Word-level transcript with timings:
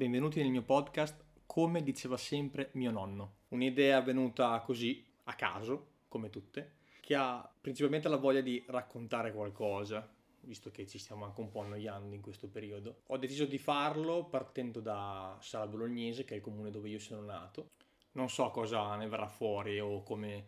benvenuti 0.00 0.40
nel 0.40 0.50
mio 0.50 0.62
podcast 0.62 1.22
Come 1.44 1.82
diceva 1.82 2.16
sempre 2.16 2.70
mio 2.72 2.90
nonno. 2.90 3.34
Un'idea 3.48 4.00
venuta 4.00 4.58
così, 4.60 5.04
a 5.24 5.34
caso, 5.34 5.88
come 6.08 6.30
tutte, 6.30 6.76
che 7.02 7.14
ha 7.14 7.46
principalmente 7.60 8.08
la 8.08 8.16
voglia 8.16 8.40
di 8.40 8.64
raccontare 8.68 9.30
qualcosa, 9.30 10.10
visto 10.40 10.70
che 10.70 10.86
ci 10.86 10.96
stiamo 10.96 11.26
anche 11.26 11.42
un 11.42 11.50
po' 11.50 11.60
annoiando 11.60 12.14
in 12.14 12.22
questo 12.22 12.48
periodo. 12.48 13.02
Ho 13.08 13.18
deciso 13.18 13.44
di 13.44 13.58
farlo 13.58 14.24
partendo 14.24 14.80
da 14.80 15.36
Sala 15.42 15.66
Bolognese, 15.66 16.24
che 16.24 16.32
è 16.32 16.36
il 16.38 16.42
comune 16.42 16.70
dove 16.70 16.88
io 16.88 16.98
sono 16.98 17.20
nato. 17.20 17.72
Non 18.12 18.30
so 18.30 18.50
cosa 18.50 18.96
ne 18.96 19.06
verrà 19.06 19.28
fuori 19.28 19.80
o 19.80 20.02
come, 20.02 20.46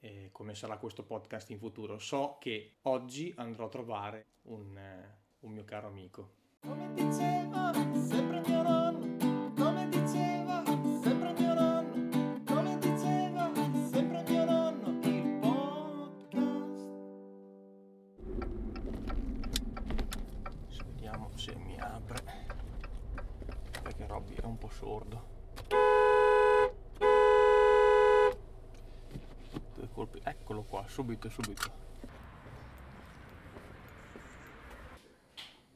eh, 0.00 0.30
come 0.32 0.54
sarà 0.54 0.78
questo 0.78 1.02
podcast 1.02 1.50
in 1.50 1.58
futuro. 1.58 1.98
So 1.98 2.38
che 2.40 2.76
oggi 2.84 3.34
andrò 3.36 3.66
a 3.66 3.68
trovare 3.68 4.26
un, 4.44 4.74
eh, 4.78 5.18
un 5.40 5.52
mio 5.52 5.64
caro 5.64 5.88
amico. 5.88 6.40
Come 6.60 6.94
diceva 6.94 7.70
sempre 8.08 8.40
mio 8.46 8.62
nonno, 8.62 8.83
subito, 30.88 31.28
subito. 31.28 31.82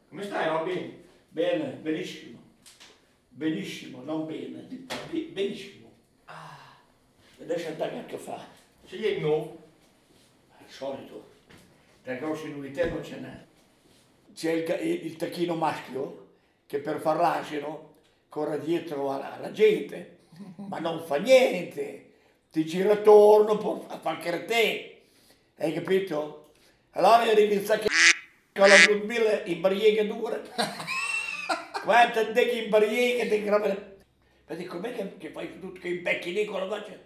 Come 0.09 0.23
stai 0.23 0.49
Robby? 0.49 1.05
Bene, 1.29 1.73
benissimo. 1.73 2.39
Benissimo, 3.29 4.03
non 4.03 4.27
bene, 4.27 4.67
be- 5.11 5.29
benissimo. 5.33 5.93
Ah, 6.25 6.75
adesso 7.41 7.69
andare 7.69 8.05
che 8.07 8.17
fa? 8.17 8.45
Sei 8.85 9.17
il 9.17 9.21
nuovo? 9.21 9.67
Al 10.59 10.65
solito, 10.67 11.31
tra 12.03 12.15
grossi 12.15 12.51
novità 12.51 12.89
non 12.89 13.05
ce 13.05 13.21
n'è. 13.21 13.47
C'è 14.35 14.53
il, 14.53 15.05
il 15.05 15.17
tacchino 15.17 15.55
maschio 15.55 16.27
che 16.67 16.81
per 16.81 17.01
far 17.01 17.17
l'asino 17.17 17.95
corre 18.29 18.59
dietro 18.61 19.13
alla, 19.13 19.35
alla 19.35 19.53
gente, 19.53 20.19
ma 20.57 20.79
non 20.79 21.05
fa 21.05 21.17
niente. 21.17 22.13
Ti 22.51 22.65
gira 22.65 22.95
attorno, 22.95 23.59
fa 23.59 24.01
anche 24.11 24.45
te. 24.47 24.98
Hai 25.61 25.73
capito? 25.73 26.53
Allora 26.93 27.23
arrivi 27.23 27.55
il 27.55 27.65
sacco 27.65 27.89
con 28.55 28.69
la 28.69 28.77
2000 28.87 29.43
in 29.47 29.61
barriere 29.61 30.07
dure. 30.07 30.41
Quanto 31.83 32.33
te 32.33 32.47
che 32.47 32.61
in 32.61 32.69
barriere, 32.71 33.29
te 33.29 33.43
che 33.43 33.51
roba... 33.51 33.67
Ma 34.47 34.55
dico, 34.55 34.77
com'è 34.77 34.95
che, 34.95 35.17
che 35.19 35.31
fai 35.31 35.59
tutto 35.59 35.81
che 35.81 35.95
becchi 35.97 36.33
lì 36.33 36.45
con 36.45 36.61
la 36.61 36.69
faccia? 36.69 36.97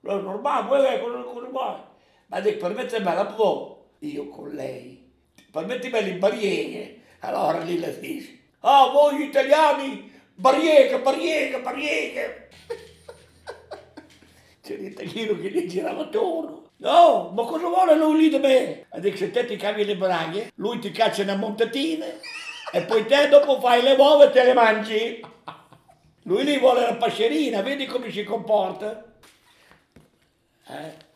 No, 0.00 0.18
è 0.18 0.22
normale, 0.22 0.66
poi 0.66 0.84
è 0.86 0.98
normale. 1.00 1.82
Ma 2.26 2.40
dico, 2.40 2.56
permettimi 2.58 3.04
la 3.04 3.26
po', 3.26 3.90
io 4.00 4.26
con 4.26 4.50
lei, 4.50 5.08
permettimi 5.48 6.02
le 6.02 6.14
barriere. 6.14 7.00
Allora 7.20 7.60
lì 7.60 7.78
la 7.78 7.90
dice, 7.90 8.40
ah, 8.60 8.90
voi 8.90 9.22
italiani, 9.22 10.12
barriere, 10.34 10.98
barriere, 10.98 11.60
barriere. 11.60 12.50
C'è 14.62 14.74
il 14.74 14.94
taglino 14.94 15.38
che 15.38 15.48
gli 15.48 15.68
girava 15.68 16.02
attorno. 16.02 16.69
No, 16.80 17.30
ma 17.34 17.44
cosa 17.44 17.66
vuole 17.66 17.94
lui 17.94 18.18
lì 18.18 18.30
da 18.30 18.38
me? 18.38 18.86
Ha 18.88 18.98
detto, 19.00 19.18
se 19.18 19.30
te 19.30 19.44
ti 19.44 19.56
cavi 19.56 19.84
le 19.84 19.96
braghe, 19.96 20.50
lui 20.54 20.78
ti 20.78 20.90
caccia 20.90 21.22
una 21.22 21.36
montatina 21.36 22.06
e 22.72 22.82
poi 22.84 23.04
te 23.04 23.28
dopo 23.28 23.60
fai 23.60 23.82
le 23.82 23.94
uova 23.96 24.24
e 24.24 24.30
te 24.30 24.44
le 24.44 24.54
mangi. 24.54 25.20
Lui 26.22 26.42
lì 26.44 26.58
vuole 26.58 26.80
la 26.80 26.94
pascerina, 26.94 27.60
vedi 27.60 27.84
come 27.84 28.10
si 28.10 28.24
comporta? 28.24 29.04
Eh? 30.66 31.08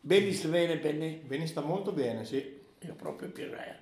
Benissimo 0.00 0.52
bene, 0.52 0.76
Penny. 0.78 1.18
Bene, 1.18 1.46
sta 1.46 1.60
molto 1.60 1.92
bene, 1.92 2.24
sì. 2.24 2.60
Io 2.80 2.94
proprio 2.94 3.30
piacere. 3.30 3.80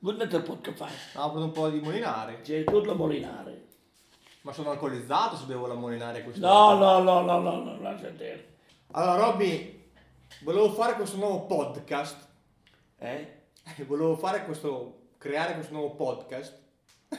Guardate 0.00 0.36
il 0.36 0.42
pot 0.42 0.60
che 0.60 0.72
fai. 0.72 0.90
Ha 1.14 1.22
avuto 1.22 1.44
un 1.44 1.52
po' 1.52 1.68
di 1.68 1.78
molinare. 1.78 2.40
C'è 2.40 2.64
tutto 2.64 2.80
da 2.80 2.94
molinare. 2.94 3.66
Ma 4.40 4.52
sono 4.52 4.70
alcolizzato 4.70 5.36
se 5.36 5.44
bevo 5.44 5.68
la 5.68 5.74
molinare 5.74 6.24
questo. 6.24 6.44
No, 6.44 6.74
no, 6.74 6.98
no, 7.00 7.20
no, 7.20 7.38
no, 7.38 7.62
no, 7.62 7.80
lascia 7.80 8.10
te. 8.10 8.56
Allora 8.92 9.16
Robby, 9.16 9.90
volevo 10.40 10.72
fare 10.72 10.94
questo 10.94 11.18
nuovo 11.18 11.44
podcast. 11.44 12.26
Eh? 12.96 13.36
Volevo 13.86 14.16
fare 14.16 14.46
questo, 14.46 15.10
creare 15.18 15.52
questo 15.52 15.74
nuovo 15.74 15.94
podcast. 15.94 16.58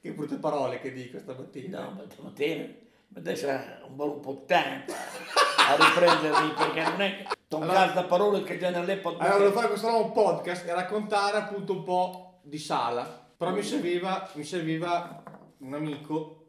che 0.00 0.12
brutte 0.12 0.36
parole 0.36 0.78
che 0.78 0.92
dico 0.92 1.18
stamattina. 1.18 1.80
No, 1.80 1.90
ma 1.90 2.04
stamattina, 2.08 2.72
ma 3.08 3.18
adesso 3.18 3.48
è 3.48 3.80
un 3.88 3.96
po' 3.96 4.12
un 4.12 4.20
po' 4.20 4.44
tempo 4.46 4.92
a 4.92 5.74
riprendermi 5.74 6.52
perché 6.52 6.82
non 6.84 7.00
è 7.00 7.16
che 7.16 7.34
toccare 7.48 7.94
da 7.94 8.04
parole 8.04 8.44
che 8.44 8.58
già 8.58 8.70
nelle 8.70 8.98
pot 8.98 9.18
Allora 9.18 9.38
volevo 9.38 9.54
fare 9.54 9.66
questo 9.66 9.90
nuovo 9.90 10.12
podcast 10.12 10.64
e 10.64 10.72
raccontare 10.72 11.38
appunto 11.38 11.72
un 11.72 11.82
po' 11.82 12.38
di 12.42 12.58
Sala. 12.58 13.26
Però 13.36 13.50
mi 13.50 13.64
serviva, 13.64 14.30
mi 14.34 14.44
serviva 14.44 15.20
un 15.58 15.74
amico 15.74 16.45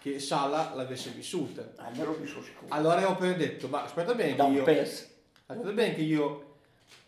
che 0.00 0.18
Sala 0.18 0.72
l'avesse 0.74 1.10
vissuta. 1.10 1.72
Ah, 1.76 1.90
me 1.94 2.04
lo 2.04 2.16
dico 2.18 2.42
sicuro. 2.42 2.66
Allora 2.74 3.06
ho 3.06 3.12
appena 3.12 3.34
detto, 3.34 3.68
ma 3.68 3.84
aspetta 3.84 4.14
bene 4.14 4.34
Da 4.34 4.44
che 4.44 4.50
un 4.50 4.56
io... 4.56 4.62
pezzo. 4.64 5.04
Aspetta 5.46 5.70
bene 5.72 5.94
che 5.94 6.00
io 6.00 6.56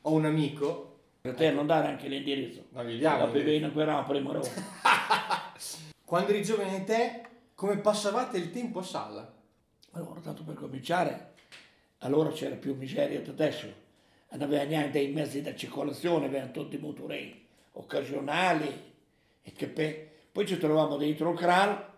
ho 0.02 0.12
un 0.12 0.24
amico... 0.26 0.88
Per 1.22 1.34
te 1.34 1.50
non 1.52 1.66
dare 1.66 1.86
anche 1.86 2.08
l'indirizzo. 2.08 2.64
Non 2.70 2.84
gli 2.84 3.00
La 3.00 3.14
diamo 3.16 3.32
bevina 3.32 3.70
quella 3.70 3.94
la 3.94 4.02
prima 4.02 4.32
roba. 4.32 4.48
Quando 6.04 6.30
eri 6.30 6.42
giovane 6.42 6.84
te, 6.84 7.22
come 7.54 7.78
passavate 7.78 8.36
il 8.38 8.50
tempo 8.50 8.80
a 8.80 8.82
Sala? 8.82 9.32
Allora, 9.92 10.20
tanto 10.20 10.42
per 10.42 10.54
cominciare, 10.56 11.34
allora 11.98 12.30
c'era 12.30 12.56
più 12.56 12.74
miseria 12.74 13.20
di 13.20 13.30
adesso. 13.30 13.66
Non 14.30 14.42
aveva 14.42 14.64
neanche 14.64 14.90
dei 14.90 15.12
mezzi 15.12 15.40
da 15.42 15.54
circolazione, 15.54 16.26
avevano 16.26 16.50
tutti 16.50 16.76
i 16.76 16.80
motorini 16.80 17.46
occasionali. 17.72 18.90
E 19.42 19.52
che 19.52 19.66
pe- 19.68 20.10
Poi 20.32 20.46
ci 20.46 20.58
trovavamo 20.58 20.96
dentro 20.96 21.30
il 21.30 21.38
Kral, 21.38 21.91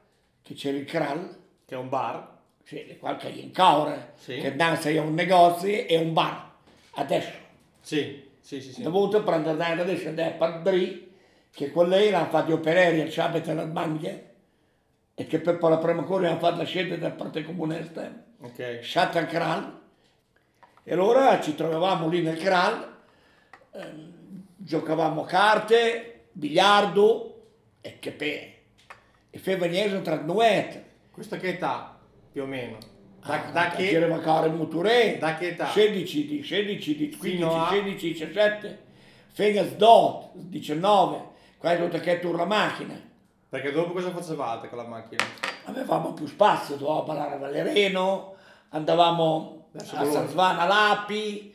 che 0.45 0.53
c'era 0.55 0.77
il 0.77 0.85
Kral, 0.85 1.37
Che 1.67 1.75
è 1.75 1.79
un 1.79 1.89
bar? 1.89 2.33
c'era 2.65 2.95
qualche 2.99 3.29
in 3.29 3.51
Caura, 3.51 4.13
Sì. 4.15 4.37
che 4.37 4.55
danza 4.55 4.91
è 4.91 4.99
un 4.99 5.15
negozio 5.15 5.87
e 5.87 5.97
un 5.97 6.13
bar. 6.13 6.51
Adesso, 6.97 7.33
Sì, 7.81 8.29
sì, 8.41 8.61
sì. 8.61 8.73
sì. 8.75 8.83
dovuto 8.83 9.23
prendere 9.23 9.57
da 9.57 9.69
adesso 9.69 10.09
andare 10.09 10.31
a 10.31 10.33
Padri, 10.35 11.13
che 11.51 11.71
con 11.73 11.89
lei 11.89 12.11
l'hanno 12.11 12.29
fatto 12.29 12.53
operare 12.53 12.99
il 12.99 13.11
sabato 13.11 13.51
alla 13.51 13.65
Maglia, 13.65 14.13
e 15.17 15.27
che 15.27 15.39
per 15.41 15.57
poi 15.59 15.71
la 15.71 15.79
prima 15.79 16.03
cosa 16.03 16.29
hanno 16.29 16.39
fatto 16.39 16.59
la 16.59 16.65
scelta 16.65 16.97
del 16.97 17.13
Partito 17.13 17.47
Comunista. 17.47 18.23
Ok. 18.41 18.81
Al 18.95 19.27
Kral 19.27 19.81
e 20.83 20.93
allora 20.93 21.41
ci 21.41 21.55
trovavamo 21.55 22.09
lì 22.09 22.21
nel 22.21 22.37
Kral, 22.37 22.95
ehm, 23.73 24.13
giocavamo 24.57 25.23
a 25.23 25.27
carte, 25.27 26.25
biliardo 26.33 27.47
e 27.81 27.99
che 27.99 28.11
pe. 28.13 28.54
E 29.35 29.39
fe 29.41 29.57
venire 29.57 30.01
tra 30.01 30.15
due. 30.15 30.85
Questa 31.11 31.39
che 31.39 31.49
età, 31.49 31.99
più 32.31 32.43
o 32.43 32.47
meno? 32.47 32.79
Da, 33.27 33.47
Ah, 33.47 33.51
da 33.51 33.71
che... 33.71 33.89
C'era 33.89 34.07
in 34.47 34.55
motorè. 34.55 35.19
Da 35.19 35.35
che 35.35 35.49
età? 35.49 35.67
16, 35.67 36.27
di 36.27 36.45
16, 36.45 36.97
di 36.97 37.17
15, 37.17 37.19
Fino 37.37 37.65
a- 37.65 37.69
16, 37.69 38.13
17. 38.13 38.83
Fega 39.33 39.65
sdot, 39.65 40.31
19. 40.35 41.21
Questo 41.59 41.99
che 41.99 42.21
tu 42.21 42.31
la 42.31 42.45
macchina. 42.45 42.95
Perché 43.49 43.73
dopo 43.73 43.93
cosa 43.93 44.11
facevate 44.13 44.69
con 44.69 44.79
la 44.79 44.87
macchina? 44.87 45.25
avevamo 45.65 46.13
più 46.13 46.27
spazio, 46.27 46.77
dovevamo 46.77 47.03
ballare 47.03 47.35
a 47.35 47.39
Valereno, 47.39 48.35
andavamo 48.69 49.67
a. 49.73 50.13
San 50.13 50.29
Svana 50.29 50.65
Lapi 50.67 51.54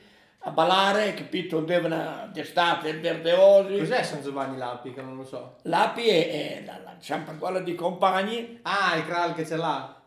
a 0.49 0.51
ballare, 0.51 1.13
capito, 1.13 1.57
andavano 1.59 2.27
d'estate 2.31 2.89
il 2.89 2.99
Verde 2.99 3.33
Osi. 3.33 3.77
Cos'è 3.77 4.03
San 4.03 4.21
Giovanni 4.21 4.57
Lapi 4.57 4.91
che 4.93 5.01
non 5.01 5.15
lo 5.15 5.23
so? 5.23 5.57
Lapi 5.63 6.07
è, 6.09 6.61
è 6.61 6.63
la, 6.65 6.79
la 6.83 7.33
quella 7.37 7.59
di 7.59 7.75
compagni 7.75 8.59
Ah, 8.63 8.95
il 8.97 9.05
Kral 9.05 9.33
che 9.35 9.43
c'è 9.43 9.55
là. 9.55 10.01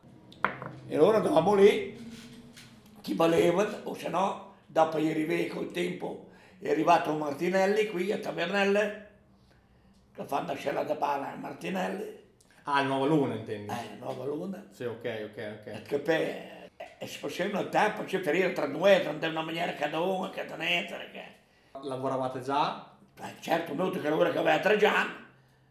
e 0.88 0.96
allora 0.96 1.18
andavamo 1.18 1.54
lì, 1.54 1.96
chi 3.00 3.14
voleva, 3.14 3.66
o 3.84 3.94
se 3.94 4.08
no, 4.08 4.54
dopo 4.66 4.98
ieri 4.98 5.24
vedi 5.24 5.46
col 5.46 5.70
tempo 5.70 6.28
è 6.60 6.70
arrivato 6.70 7.12
Martinelli 7.14 7.86
qui 7.86 8.10
a 8.12 8.18
Tavernelle, 8.18 9.08
che 10.14 10.24
fa 10.24 10.38
una 10.40 10.54
scena 10.54 10.82
da 10.82 10.94
balla 10.94 11.32
a 11.32 11.36
Martinelli, 11.36 12.20
Ah, 12.64 12.80
il 12.80 12.86
Nuova 12.86 13.06
Luna 13.06 13.34
intendi? 13.34 13.72
eh, 13.72 13.96
Nuova 13.98 14.24
Luna. 14.24 14.64
Sì, 14.70 14.84
ok, 14.84 15.30
ok, 15.32 15.52
ok. 15.58 15.62
Perché 15.64 15.98
per, 15.98 16.61
e 17.02 17.06
se 17.08 17.18
facevano 17.18 17.62
il 17.62 17.68
tempo 17.68 18.06
ci 18.06 18.16
ferire 18.18 18.52
tra 18.52 18.66
due, 18.66 19.00
tra 19.00 19.10
una 19.28 19.42
maniera 19.42 19.72
che 19.72 19.90
da 19.90 19.98
una, 19.98 20.30
che 20.30 20.44
da 20.44 20.54
un'altra, 20.54 20.98
che... 21.10 21.24
Lavoravate 21.82 22.40
già? 22.42 22.96
Eh, 23.20 23.34
certo, 23.40 23.74
noi 23.74 23.90
che 23.90 24.08
lavora 24.08 24.30
che 24.30 24.38
aveva 24.38 24.60
Trajano, 24.60 25.10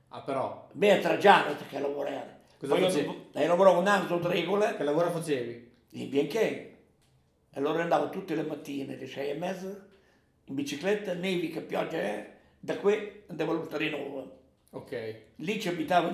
Ah, 0.09 0.21
però, 0.23 0.67
me 0.73 0.91
a 0.91 0.99
Trajano 0.99 1.55
che 1.69 1.79
lavorava. 1.79 2.37
Cosa 2.59 2.73
Poi 2.73 2.83
io 2.83 2.89
facevi? 2.89 3.27
lei 3.31 3.47
lavorava 3.47 3.77
un 3.77 3.87
anno 3.87 4.07
su 4.07 4.27
regole, 4.27 4.75
che 4.75 4.83
lavoro 4.83 5.09
facevi? 5.09 5.71
in 5.91 6.09
bianché. 6.09 6.77
E 7.49 7.57
allora 7.57 7.81
andavo 7.81 8.09
tutte 8.09 8.35
le 8.35 8.43
mattine, 8.43 8.95
alle 8.95 9.07
sei 9.07 9.29
e 9.29 9.35
mezza, 9.35 9.67
in 10.43 10.53
bicicletta, 10.53 11.13
nevica, 11.13 11.61
pioggia 11.61 11.97
è, 11.97 12.29
Da 12.59 12.75
qui 12.75 13.23
andavo 13.27 13.51
all'Osteria 13.53 13.91
Nuova. 13.91 14.29
Ok. 14.71 15.15
Lì 15.35 15.61
ci 15.61 15.69
abitava 15.69 16.13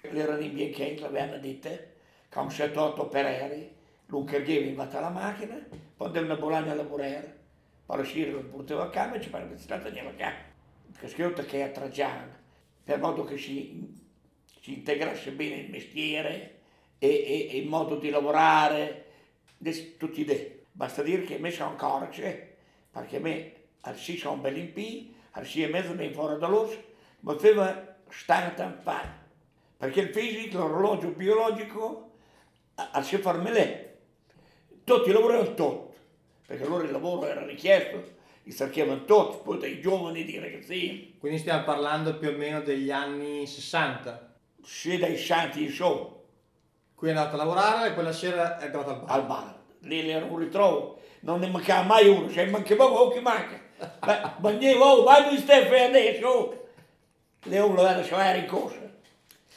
erano 0.00 0.40
in 0.40 0.52
bianchenti, 0.52 1.00
l'avevano 1.00 1.38
dette, 1.38 1.94
con 2.28 2.48
7-8 2.48 3.00
operai, 3.00 3.76
lui 4.08 4.24
cargava 4.24 4.60
in 4.60 4.74
vata 4.74 4.98
alla 4.98 5.10
macchina, 5.10 5.54
poi 5.96 6.06
andava 6.08 6.34
a 6.34 6.36
Bologna 6.36 6.72
a 6.72 6.74
lavorare, 6.74 7.38
poi 7.84 8.00
uscire 8.00 8.30
lo 8.30 8.42
portava 8.44 8.84
a 8.84 8.90
casa 8.90 9.14
e 9.14 9.20
ci 9.20 9.30
pareva 9.30 9.56
stata 9.56 9.88
a 9.88 10.12
casa. 10.16 10.46
Che 10.98 11.08
scritto 11.08 11.44
che 11.44 11.58
è 11.58 11.62
a 11.62 11.68
Trajano, 11.68 12.32
per 12.82 12.98
modo 13.00 13.24
che 13.24 13.36
si, 13.36 13.86
si 14.60 14.78
integrasse 14.78 15.32
bene 15.32 15.56
il 15.56 15.70
mestiere 15.70 16.60
e, 16.98 17.08
e- 17.08 17.48
e 17.50 17.58
il 17.58 17.68
modo 17.68 17.96
di 17.96 18.10
lavorare, 18.10 19.04
tutte 19.98 20.20
idee. 20.20 20.64
Basta 20.72 21.02
dire 21.02 21.22
che 21.22 21.38
me 21.38 21.50
sono 21.50 21.76
corce, 21.76 22.56
perché 22.90 23.18
me 23.18 23.52
al 23.82 23.96
sì 23.96 24.16
sono 24.16 24.34
un 24.34 24.40
bel 24.40 24.56
impì, 24.56 25.14
al 25.32 25.46
sì 25.46 25.62
e 25.62 25.68
mezzo 25.68 25.92
ben 25.94 26.12
fuori 26.12 26.38
da 26.38 26.48
luce, 26.48 26.82
ma 27.20 27.34
faceva 27.34 27.96
stare 28.08 28.62
a 28.62 28.72
fare. 28.72 29.26
Perché 29.76 30.00
il 30.00 30.08
fisico, 30.08 30.58
l'orologio 30.58 31.10
biologico, 31.10 32.12
a, 32.76 32.90
a 32.92 33.02
si 33.02 33.18
farmele. 33.18 33.87
Tutti 34.88 35.12
lavoravano 35.12 35.48
tutto, 35.48 35.94
perché 36.46 36.64
allora 36.64 36.84
il 36.84 36.90
lavoro 36.92 37.26
era 37.26 37.44
richiesto, 37.44 38.02
li 38.42 38.54
cercavano 38.54 39.04
tutti, 39.04 39.36
poi 39.44 39.58
dai 39.58 39.82
giovani, 39.82 40.24
dai 40.24 40.38
ragazzini, 40.38 41.16
Quindi 41.18 41.38
stiamo 41.38 41.62
parlando 41.64 42.16
più 42.16 42.30
o 42.30 42.32
meno 42.32 42.62
degli 42.62 42.90
anni 42.90 43.46
60. 43.46 44.36
sia 44.62 44.98
dai 44.98 45.18
santi 45.18 45.64
in 45.64 45.70
su, 45.70 46.16
Qui 46.94 47.06
è 47.06 47.10
andato 47.10 47.34
a 47.34 47.38
lavorare 47.38 47.88
e 47.90 47.94
quella 47.94 48.12
sera 48.12 48.58
è 48.58 48.64
andato 48.64 48.90
al 48.90 49.00
bar. 49.00 49.10
al 49.10 49.26
bar. 49.26 49.54
Lì 49.80 50.10
era 50.10 50.24
un 50.24 50.38
ritrovo, 50.38 51.00
non 51.20 51.38
ne 51.40 51.48
mancava 51.48 51.82
mai 51.82 52.08
uno, 52.08 52.30
se 52.30 52.46
mancava 52.46 52.86
uno 52.86 53.08
che 53.08 53.20
manca. 53.20 53.60
Beh, 54.04 54.20
Bagneva, 54.38 54.84
oh, 54.86 55.02
vai 55.02 55.28
di 55.28 55.36
Stefano 55.36 55.84
adesso, 55.84 56.26
oh. 56.26 56.68
Le 57.42 57.58
uno 57.58 57.86
era 57.86 58.34
in 58.34 58.46
corsa, 58.46 58.90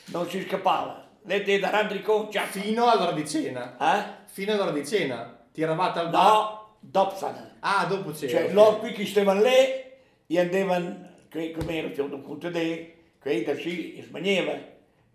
non 0.08 0.30
si 0.30 0.46
scappava. 0.46 1.08
Le 1.24 1.42
te 1.44 1.58
da 1.58 1.70
Randri 1.70 2.02
Concia, 2.02 2.44
Fino 2.44 2.90
all'ora 2.90 3.12
di 3.12 3.28
cena. 3.28 3.78
eh? 3.80 4.21
Fino 4.32 4.54
all'ora 4.54 4.72
di 4.72 4.88
cena. 4.88 5.40
Ti 5.52 5.62
eravate 5.62 6.00
al 6.00 6.10
bar? 6.10 6.24
No, 6.24 6.76
dopo 6.80 7.18
sana. 7.18 7.58
Ah, 7.60 7.86
dopo 7.86 8.16
cena. 8.16 8.32
Cioè, 8.32 8.44
ok. 8.46 8.54
loro 8.54 8.78
qui 8.78 8.94
che 8.94 9.06
stavano 9.06 9.42
lì, 9.42 9.50
e 9.50 10.40
andavano, 10.40 11.10
come 11.30 11.78
era, 11.78 11.90
c'è 11.90 12.02
un 12.02 12.22
punto 12.22 12.50
di, 12.50 12.94
che 13.22 13.44
da 13.44 13.54
sì, 13.56 14.02
si 14.02 14.08
mangiava, 14.10 14.58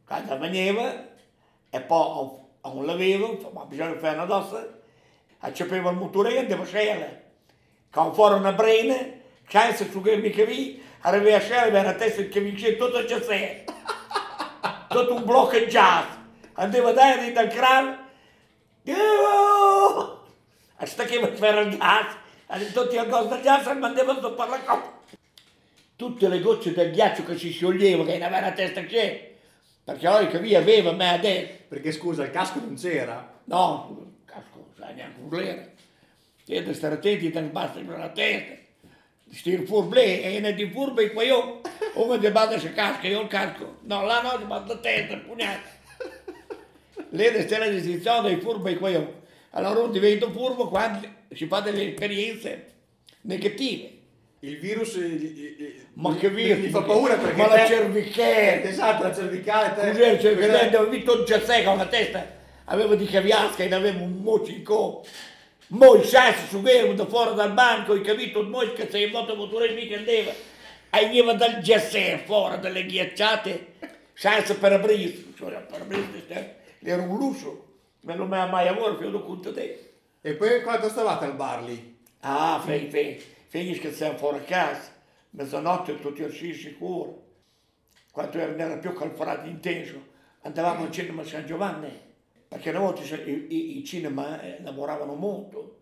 quando 0.07 0.37
mangiava, 0.37 1.09
e 1.71 1.81
poi 1.81 2.31
a 2.61 2.69
un 2.69 3.39
ma 3.55 3.65
bisogna 3.65 3.97
fare 3.97 4.17
una 4.17 4.27
dossa, 4.27 4.69
accepeva 5.39 5.91
il 5.91 5.97
motore 5.97 6.35
e 6.35 6.39
andava 6.41 6.65
a 6.65 6.67
scella. 6.67 7.09
Con 7.91 8.13
fuori 8.13 8.35
una 8.35 8.53
brena, 8.53 8.97
senza 9.49 9.87
sugarmi 9.87 10.29
che 10.29 10.45
vi, 10.45 10.83
arriva 11.01 11.37
a 11.37 11.41
scella, 11.41 11.63
aveva 11.63 11.81
una 11.81 11.95
testa 11.95 12.23
che 12.25 12.41
vi 12.41 12.53
c'è 12.53 12.77
tutto 12.77 12.99
il 12.99 13.07
giazzè. 13.07 13.65
tutto 14.91 15.15
un 15.15 15.25
blocco 15.25 15.57
jazz. 15.57 16.05
Andava 16.53 16.93
dai 16.93 17.33
dal 17.33 17.49
crano, 17.49 17.97
Dio! 17.97 18.06
Hasta 20.77 21.05
che 21.05 21.21
mi 21.21 21.37
fare 21.37 21.63
il 21.63 21.77
gas, 21.77 22.17
e 22.49 22.73
tutti 22.73 22.97
al 22.97 23.09
gas 23.09 23.29
del 23.29 23.41
gas 23.41 23.67
e 23.67 23.75
mandavano 23.75 24.21
sopra 24.21 24.47
la 24.47 24.61
coppa. 24.61 24.95
Tutte 25.97 26.29
le 26.29 26.41
gocce 26.41 26.73
del 26.73 26.93
ghiaccio 26.93 27.25
che 27.25 27.39
si 27.39 27.51
scioglievano, 27.51 28.09
che 28.09 28.19
ne 28.19 28.25
aveva 28.25 28.41
la 28.41 28.53
testa 28.53 28.83
che 28.83 29.37
perché 29.87 30.09
ora 30.09 30.27
che 30.27 30.41
via 30.41 30.59
aveva 30.59 30.91
me 30.91 31.11
adesso. 31.11 31.53
Perché 31.69 31.93
scusa, 31.93 32.25
il 32.25 32.33
casco 32.33 32.59
non 32.59 32.75
c'era. 32.75 33.41
No, 33.45 34.15
casco, 34.25 34.73
sai 34.77 34.95
neanche 34.95 35.21
un 35.21 35.31
lere. 35.31 35.75
E 36.45 36.63
da 36.65 36.75
stare 36.75 36.95
attenti, 36.95 37.31
non 37.33 37.53
basta 37.53 37.79
per 37.79 37.97
la 37.97 38.09
testa. 38.09 38.55
Stir 39.31 39.65
furble, 39.65 40.23
e 40.23 40.41
ne 40.41 40.55
di 40.55 40.69
furbe 40.71 41.11
poi 41.11 41.27
io, 41.27 41.61
uno 41.95 42.19
ti 42.19 42.29
bada 42.31 42.59
se 42.59 42.73
casca, 42.73 43.07
io 43.07 43.21
il 43.21 43.29
casco. 43.29 43.77
No, 43.83 44.05
là 44.05 44.23
no, 44.23 44.37
ti 44.39 44.45
bada 44.45 44.75
la 44.75 44.81
testa, 44.81 45.19
pugnata. 45.19 45.69
Lei 47.11 47.43
stare 47.43 47.67
a 47.67 47.71
distinzione 47.71 48.29
dei 48.29 48.41
furbi 48.41 48.79
e 48.79 48.91
io. 48.91 49.23
Allora 49.51 49.81
uno 49.81 49.93
diventa 49.93 50.31
furbo 50.31 50.69
quando 50.69 51.07
si 51.33 51.47
fa 51.47 51.61
delle 51.61 51.89
esperienze 51.89 52.67
negative. 53.23 53.91
Il 54.41 54.59
virus... 54.59 54.95
eh, 54.97 55.05
eh, 55.05 55.57
eh, 55.59 55.81
Ma 55.95 56.15
che 56.17 56.29
virus? 56.29 56.65
Mi 56.65 56.71
fa 56.71 56.83
paura 56.83 57.17
perché... 57.17 57.37
Ma 57.37 57.49
la 57.49 57.67
te-. 57.67 58.63
Esatto, 58.69 59.03
la 59.05 59.15
cervicale. 59.15 59.75
te- 59.75 59.91
Cos'è, 59.91 60.17
cos'è? 60.19 60.47
lei 60.47 60.67
aveva 60.67 60.85
vinto 60.85 61.19
un 61.19 61.25
giazzecca 61.25 61.71
una 61.71 61.87
testa, 61.87 62.35
aveva 62.65 62.95
di 62.95 63.07
caviasca 63.07 63.65
e 63.65 63.69
ne 63.69 63.75
aveva 63.75 64.03
un 64.03 64.19
mocico. 64.19 65.05
Mo 65.69 65.95
il 65.95 66.05
sassi 66.05 66.47
su 66.49 66.61
vero 66.61 66.93
da 66.93 67.07
fuori 67.07 67.35
dal 67.35 67.53
banco, 67.53 67.93
hai 67.93 68.03
capito? 68.03 68.43
Mo 68.43 68.61
che 68.75 68.89
sei 68.91 69.05
in 69.05 69.11
moto 69.11 69.35
motore 69.35 69.73
mica 69.73 69.97
andava. 69.97 70.33
E 70.91 71.01
veniva 71.01 71.33
dal 71.33 71.61
giazzè 71.61 72.23
fuori, 72.25 72.61
dalle 72.61 72.87
ghiacciate, 72.87 73.67
senza 74.13 74.55
parabris. 74.55 75.25
Cioè, 75.37 75.49
il 75.49 75.67
parabris 75.69 76.05
era 76.83 77.03
un 77.03 77.17
lusso. 77.17 77.65
Me 78.03 78.15
non 78.15 78.29
mi 78.29 78.37
ha 78.37 78.47
mai 78.47 78.69
avuto, 78.69 79.09
lo 79.09 79.25
conto 79.25 79.53
te. 79.53 79.95
E 80.21 80.35
poi 80.35 80.63
quanto 80.63 80.89
stavate 80.89 81.25
al 81.25 81.35
bar 81.35 81.63
lì? 81.65 81.99
Ah, 82.21 82.61
fai, 82.65 82.91
fai, 82.91 83.21
fai 83.47 83.73
che 83.79 83.93
siamo 83.93 84.17
fuori 84.17 84.39
a 84.39 84.43
casa, 84.43 84.93
mezzanotte 85.31 86.01
tutti 86.01 86.23
usciti 86.23 86.55
sicuro. 86.55 87.25
Quando 88.11 88.39
era, 88.39 88.57
era 88.57 88.77
più 88.79 88.93
calfrato 88.93 89.47
intenso, 89.47 90.01
andavamo 90.43 90.85
al 90.85 90.91
cinema 90.91 91.25
San 91.25 91.47
Giovanni, 91.47 91.91
perché 92.49 92.71
una 92.71 92.81
volta 92.81 93.03
i, 93.03 93.47
i, 93.49 93.79
i 93.79 93.85
cinema 93.85 94.41
eh, 94.41 94.63
lavoravano 94.63 95.15
molto, 95.15 95.79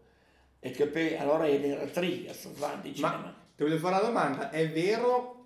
e 0.60 0.70
che 0.70 0.86
poi 0.86 1.16
allora 1.16 1.46
era 1.46 1.84
tre 1.86 2.28
a 2.28 2.32
San 2.32 2.54
Giovanni 2.54 2.82
di 2.82 2.94
cinema. 2.94 3.16
Ma 3.16 3.34
ti 3.54 3.62
voglio 3.62 3.78
fare 3.78 3.96
una 3.96 4.04
domanda. 4.04 4.50
È 4.50 4.68
vero 4.70 5.43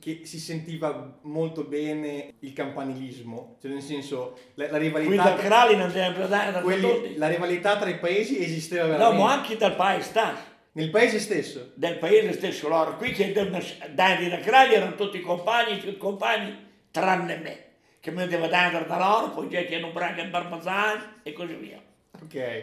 che 0.00 0.20
si 0.24 0.38
sentiva 0.38 1.18
molto 1.22 1.64
bene 1.64 2.34
il 2.40 2.52
campanilismo? 2.52 3.56
Cioè 3.60 3.70
nel 3.70 3.82
senso, 3.82 4.38
la, 4.54 4.70
la 4.70 4.78
rivalità... 4.78 5.34
Crali 5.34 5.76
non 5.76 5.86
andiamo 5.86 6.24
a 6.24 6.26
dare 6.26 6.52
da 6.52 6.60
quelli- 6.60 7.16
la 7.16 7.28
rivalità 7.28 7.76
tra 7.78 7.88
i 7.88 7.98
paesi 7.98 8.38
esisteva 8.42 8.84
No, 8.84 8.90
veramente? 8.92 9.22
ma 9.22 9.32
anche 9.32 9.56
dal 9.56 9.76
paese 9.76 10.08
sta. 10.08 10.52
Nel 10.72 10.90
paese 10.90 11.20
stesso? 11.20 11.70
del 11.74 11.98
paese 11.98 12.32
stesso 12.32 12.68
loro. 12.68 12.96
Qui 12.96 13.12
che 13.12 13.32
devono 13.32 13.62
dare 13.94 14.28
da 14.28 14.38
Craglia 14.40 14.72
erano 14.78 14.96
tutti 14.96 15.20
compagni, 15.20 15.78
tutti 15.78 15.96
compagni, 15.96 16.56
tranne 16.90 17.36
me, 17.36 17.64
che 18.00 18.10
mi 18.10 18.26
devo 18.26 18.48
dare 18.48 18.84
da 18.86 18.98
loro, 18.98 19.30
poi 19.30 19.48
già 19.48 19.62
che 19.62 19.76
hanno 19.76 19.92
braga 19.92 20.22
in 20.22 20.30
Barbazan 20.30 21.20
e 21.22 21.32
così 21.32 21.54
via. 21.54 21.80
Ok. 22.20 22.62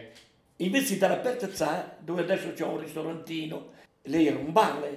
Invece 0.58 0.98
dalla 0.98 1.16
Pertezza, 1.18 1.96
dove 2.00 2.22
adesso 2.22 2.52
c'è 2.54 2.66
un 2.66 2.80
ristorantino, 2.82 3.70
lei 4.04 4.28
era 4.28 4.38
un 4.38 4.52
bar 4.52 4.88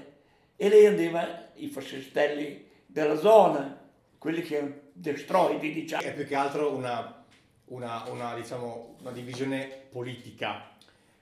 e 0.56 0.68
lei 0.68 0.86
andava 0.86 1.48
i 1.54 1.66
fascistelli 1.68 2.66
della 2.86 3.18
zona, 3.18 3.76
quelli 4.18 4.42
che 4.42 4.82
destroidi, 4.92 5.72
diciamo. 5.72 6.02
È 6.02 6.14
più 6.14 6.26
che 6.26 6.34
altro 6.34 6.72
una, 6.72 7.24
una, 7.66 8.04
una, 8.08 8.34
diciamo, 8.34 8.96
una 9.00 9.10
divisione 9.10 9.68
politica. 9.90 10.70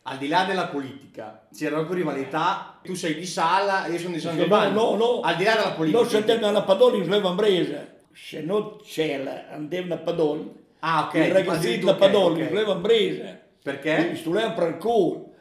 Al 0.05 0.19
di 0.19 0.29
là 0.29 0.45
della 0.45 0.67
politica, 0.67 1.47
c'era 1.55 1.77
proprio 1.77 1.97
rivalità. 1.97 2.79
Tu 2.83 2.95
sei 2.95 3.15
di 3.15 3.25
Sala 3.25 3.87
e 3.87 3.93
io 3.93 3.99
sono 3.99 4.15
di 4.15 4.21
San 4.21 4.37
Giovanni. 4.37 4.75
no, 4.75 4.97
no. 4.97 5.21
Al 5.21 5.37
di 5.37 5.45
là 5.45 5.55
della 5.55 5.73
politica. 5.73 6.01
Non 6.01 6.09
si 6.09 6.17
andava 6.17 6.49
alla 6.49 6.63
Padoli 6.63 6.99
in 6.99 7.05
Sleva 7.05 7.29
Ambrese. 7.29 8.01
Se 8.13 8.41
non 8.41 8.79
c'era, 8.85 9.49
andavano 9.51 9.95
a 9.95 9.99
Padoli. 9.99 10.61
Ah, 10.81 11.05
ok. 11.07 11.15
il 11.15 11.33
ragazzino 11.33 11.85
da 11.87 11.95
Padoli, 11.95 12.35
ok. 12.35 12.41
in 12.41 12.49
Sleva 12.49 12.73
Ambrese. 12.73 13.43
Perché? 13.63 14.17
Studiamo 14.17 14.55
per 14.55 14.69
il 14.69 14.77
culo. 14.79 15.32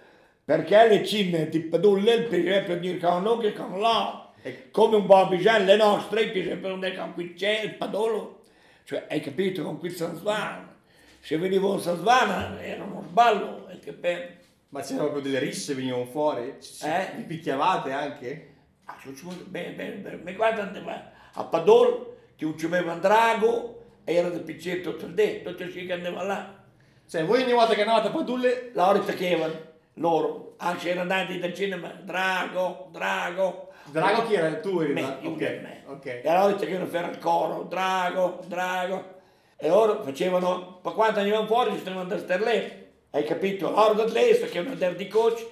Perché 0.44 0.88
le 0.88 1.06
cime 1.06 1.50
di 1.50 1.60
Padoli, 1.62 2.24
per 2.24 2.40
esempio, 2.40 2.80
dire 2.80 2.98
che 2.98 3.06
non 3.08 3.40
che 3.40 3.54
con 3.54 3.80
là. 3.80 4.32
E- 4.42 4.70
Come 4.72 4.96
un 4.98 5.06
babigel, 5.06 5.66
le 5.66 5.76
nostre, 5.76 6.30
per 6.30 6.80
è 6.80 6.96
con 6.96 7.14
qui 7.14 7.34
c'è 7.34 7.62
il 7.62 7.76
Padolo. 7.76 8.42
Cioè, 8.84 9.06
hai 9.10 9.20
capito, 9.22 9.64
con 9.64 9.78
qui 9.78 9.90
San 9.92 10.16
Svana. 10.16 10.76
Se 11.20 11.38
venivo 11.38 11.76
a 11.76 11.80
San 11.80 11.98
Svana 11.98 12.60
era 12.62 12.84
uno 12.84 13.04
sballo. 13.08 13.70
E 13.70 13.80
che 13.80 13.94
per... 13.94 14.40
Ma 14.70 14.82
c'erano 14.82 15.10
proprio 15.12 15.22
delle 15.32 15.40
risse, 15.44 15.74
venivano 15.76 16.06
fuori? 16.06 16.56
Ci- 16.60 16.86
Eh? 16.86 17.12
Vi 17.18 17.24
picchiavate 17.24 17.92
anche? 17.92 18.54
Ah, 18.86 18.98
su- 19.00 19.28
bene, 19.48 19.72
bene, 19.74 19.96
bene. 19.98 20.22
Ma 20.24 20.32
guarda, 20.32 20.64
andava 20.64 21.12
a 21.34 21.44
Padol, 21.44 22.16
ti 22.36 22.46
uccideva 22.46 22.94
un 22.94 23.00
drago, 23.00 23.84
e 24.04 24.16
era 24.16 24.30
del 24.30 24.42
piccetto 24.42 24.92
3D, 24.94 25.44
tutti 25.44 25.64
quelli 25.70 25.86
che 25.86 25.94
andavano 25.94 26.28
là. 26.28 26.64
Cioè, 27.08 27.24
voi 27.26 27.44
ogni 27.44 27.54
volta 27.54 27.74
che 27.76 27.82
andavate 27.82 28.08
a 28.08 28.12
Padulle... 28.12 28.72
Loro 28.74 29.00
tacchevano, 29.02 29.54
loro, 29.96 30.54
anche 30.58 30.90
erano 30.90 31.02
andati 31.02 31.38
dal 31.40 31.54
cinema, 31.54 31.88
drago, 31.90 32.88
drago. 32.92 33.70
Drago 33.86 34.26
chi 34.26 34.34
era? 34.36 34.54
Tu 34.60 34.80
eri 34.80 34.94
Me, 34.94 35.02
là? 35.02 35.18
io 35.22 35.30
Ok, 35.32 35.38
per 35.38 35.62
me. 35.62 35.84
ok. 35.88 36.06
E 36.24 36.30
allora 36.30 36.54
tacchevano 36.54 36.86
per 36.86 37.10
il 37.10 37.18
coro, 37.18 37.64
drago, 37.64 38.40
drago. 38.48 39.20
E 39.58 39.68
loro 39.68 40.02
facevano, 40.04 40.80
per 40.82 40.94
quanto 40.94 41.20
andavano 41.20 41.46
fuori, 41.46 41.74
si 41.74 41.80
stavano 41.80 42.06
da 42.06 42.18
sterlè. 42.18 42.80
Hai 43.12 43.24
capito? 43.26 43.70
Loro 43.70 43.94
da 43.94 44.06
l'est, 44.06 44.46
che 44.50 44.58
erano 44.58 44.74
andati 44.74 44.96
di 44.96 45.08
coach. 45.08 45.46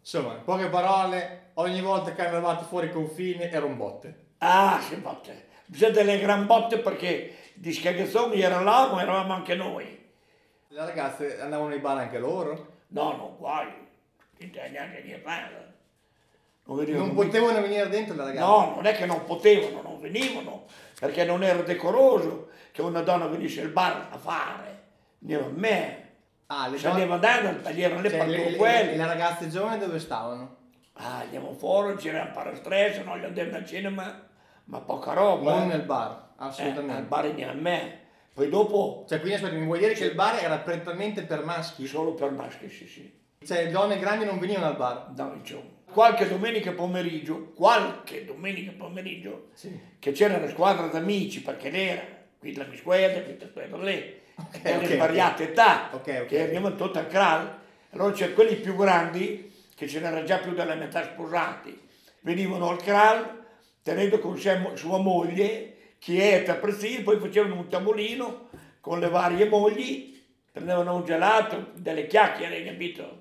Insomma, 0.00 0.34
in 0.34 0.44
poche 0.44 0.68
parole, 0.68 1.50
ogni 1.54 1.80
volta 1.80 2.12
che 2.12 2.24
andavate 2.24 2.64
fuori 2.64 2.90
confine 2.90 3.50
era 3.50 3.64
un 3.64 3.76
botte. 3.76 4.16
Ah, 4.38 4.80
si 4.86 4.96
botte. 4.96 5.48
Bisogna 5.66 5.92
delle 5.92 6.18
gran 6.18 6.46
botte 6.46 6.78
perché 6.78 7.34
di 7.54 7.72
scagazzoni 7.72 8.40
erano 8.40 8.64
là, 8.64 8.90
ma 8.92 9.02
eravamo 9.02 9.32
anche 9.32 9.54
noi. 9.54 10.00
Le 10.68 10.78
ragazze 10.78 11.40
andavano 11.40 11.72
ai 11.72 11.78
bar 11.80 11.98
anche 11.98 12.18
loro? 12.18 12.71
No, 12.92 13.16
no, 13.16 13.36
guai, 13.38 13.66
non 14.38 14.50
c'è 14.50 14.68
neanche 14.68 15.02
niente 15.02 15.22
fare. 15.22 15.70
Non 16.64 16.76
venivano 16.76 17.06
Non 17.06 17.14
potevano 17.14 17.60
venire 17.60 17.88
dentro 17.88 18.14
le 18.14 18.24
ragazze? 18.24 18.46
No, 18.46 18.72
non 18.76 18.86
è 18.86 18.94
che 18.94 19.06
non 19.06 19.24
potevano, 19.24 19.82
non 19.82 20.00
venivano, 20.00 20.64
perché 20.98 21.24
non 21.24 21.42
era 21.42 21.60
decoroso 21.62 22.50
che 22.70 22.82
una 22.82 23.00
donna 23.02 23.26
venisse 23.26 23.62
al 23.62 23.68
bar 23.68 24.08
a 24.10 24.16
fare. 24.18 24.80
Veniva 25.18 25.46
a 25.46 25.50
me. 25.50 26.00
Ah, 26.46 26.68
le 26.68 26.76
Se 26.78 26.88
donne... 26.88 27.02
andava 27.02 27.14
andando, 27.14 27.62
tagliavano 27.62 28.00
le 28.02 28.10
cioè, 28.10 28.26
le, 28.26 28.92
e 28.92 28.96
le 28.96 29.06
ragazze 29.06 29.48
giovani 29.48 29.78
dove 29.78 29.98
stavano? 29.98 30.56
Ah, 30.94 31.20
andiamo 31.20 31.52
fuori, 31.54 31.96
c'era 31.96 32.22
un 32.22 32.32
parastress, 32.32 32.98
non 33.02 33.18
gli 33.18 33.24
andiamo 33.24 33.56
al 33.56 33.66
cinema, 33.66 34.22
ma 34.64 34.78
poca 34.80 35.14
roba. 35.14 35.54
Non 35.54 35.62
eh. 35.62 35.66
nel 35.76 35.82
bar, 35.82 36.10
Eh, 36.10 36.44
assolutamente. 36.44 36.94
al 36.94 37.04
bar 37.04 37.22
veniva 37.22 37.50
a 37.50 37.54
me. 37.54 38.00
Poi 38.34 38.48
dopo, 38.48 39.04
Cioè, 39.08 39.18
quindi 39.20 39.36
aspetta, 39.36 39.54
mi 39.56 39.66
vuoi 39.66 39.78
dire 39.78 39.92
che 39.92 40.06
il 40.06 40.14
bar 40.14 40.42
era 40.42 40.58
prettamente 40.58 41.22
per 41.22 41.44
maschi? 41.44 41.86
solo 41.86 42.14
per 42.14 42.30
maschi, 42.30 42.68
sì, 42.70 42.86
sì. 42.86 43.12
Cioè, 43.44 43.64
le 43.64 43.70
donne 43.70 43.98
grandi 43.98 44.24
non 44.24 44.38
venivano 44.38 44.66
al 44.66 44.76
bar? 44.76 45.10
No, 45.14 45.34
diciamo. 45.36 45.80
Qualche 45.92 46.26
domenica 46.26 46.72
pomeriggio, 46.72 47.52
qualche 47.54 48.24
domenica 48.24 48.72
pomeriggio, 48.74 49.48
Sì. 49.52 49.78
che 49.98 50.12
c'era 50.12 50.38
una 50.38 50.48
squadra 50.48 50.86
d'amici, 50.86 51.42
perché 51.42 51.70
n'era, 51.70 52.02
qui 52.38 52.54
la 52.56 52.64
mia 52.64 52.78
squadra, 52.78 53.20
qui 53.20 53.36
la 53.38 53.46
squadra 53.48 53.76
lì, 53.84 54.20
Ok, 54.36 54.62
delle 54.62 54.76
ok, 54.76 54.86
svariate 54.94 55.42
età, 55.50 55.90
Ok, 55.92 56.18
ok. 56.22 56.26
che 56.26 56.42
andiamo 56.44 56.74
tutti 56.74 56.96
al 56.96 57.06
Kral, 57.08 57.54
allora 57.90 58.12
c'erano 58.14 58.34
quelli 58.34 58.54
più 58.56 58.74
grandi, 58.76 59.52
che 59.76 59.86
ce 59.86 60.00
n'era 60.00 60.22
già 60.24 60.38
più 60.38 60.54
della 60.54 60.74
metà 60.74 61.04
sposati, 61.04 61.78
venivano 62.20 62.70
al 62.70 62.78
Kral 62.80 63.40
tenendo 63.82 64.18
con 64.20 64.38
sé 64.38 64.58
sua 64.74 64.96
moglie, 64.96 65.71
chieta, 66.02 66.56
presino, 66.56 67.04
poi 67.04 67.20
facevano 67.20 67.54
un 67.54 67.68
tavolino 67.68 68.48
con 68.80 68.98
le 68.98 69.08
varie 69.08 69.48
mogli, 69.48 70.20
prendevano 70.50 70.96
un 70.96 71.04
gelato, 71.04 71.68
delle 71.74 72.08
chiacchiere, 72.08 72.64
capito? 72.64 73.20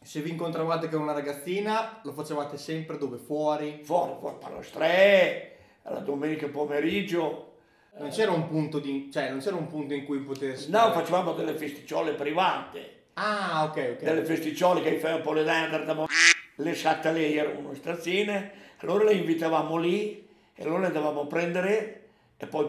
Se 0.00 0.20
vi 0.20 0.30
incontravate 0.30 0.88
con 0.88 1.02
una 1.02 1.12
ragazzina, 1.12 1.98
lo 2.04 2.12
facevate 2.12 2.56
sempre 2.56 2.98
dove? 2.98 3.18
Fuori? 3.18 3.80
Fuori, 3.82 4.12
fuori, 4.20 4.36
palestre, 4.38 5.56
alla 5.82 5.98
domenica 5.98 6.46
pomeriggio, 6.46 7.56
Non 7.98 8.10
c'era 8.10 8.30
un 8.30 8.46
punto 8.46 8.78
di... 8.78 9.10
cioè, 9.12 9.28
non 9.28 9.40
c'era 9.40 9.56
un 9.56 9.66
punto 9.66 9.94
in 9.94 10.04
cui 10.04 10.20
potersi... 10.20 10.70
no, 10.70 10.92
facevamo 10.92 11.32
delle 11.32 11.54
festicciole 11.54 12.12
private. 12.12 13.06
Ah, 13.14 13.64
ok, 13.64 13.96
ok. 13.96 14.02
delle 14.04 14.24
festicciole 14.24 14.82
che 14.82 14.92
facevano 14.92 15.16
un 15.16 15.22
po' 15.22 15.32
le 15.32 15.42
dandardamo, 15.42 16.06
le 16.54 16.74
satte 16.76 17.12
lì 17.12 17.36
erano 17.36 17.58
uno 17.58 17.74
strazzine, 17.74 18.52
allora 18.76 19.02
le 19.02 19.14
invitavamo 19.14 19.76
lì 19.76 20.28
e 20.54 20.62
allora 20.62 20.82
le 20.82 20.86
andavamo 20.86 21.22
a 21.22 21.26
prendere 21.26 21.99
e 22.40 22.46
poi 22.46 22.68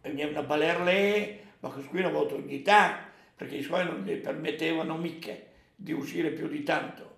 venivano 0.00 0.38
a 0.38 0.42
ballare 0.42 1.40
ma 1.60 1.70
questo 1.70 1.90
qui 1.90 1.98
una 1.98 2.10
volta 2.10 2.34
ogni 2.34 2.62
tanto, 2.62 3.06
perché 3.34 3.56
i 3.56 3.62
suoi 3.62 3.84
non 3.84 4.04
gli 4.04 4.14
permettevano 4.14 4.96
mica 4.96 5.32
di 5.74 5.92
uscire 5.92 6.30
più 6.30 6.46
di 6.46 6.62
tanto. 6.62 7.16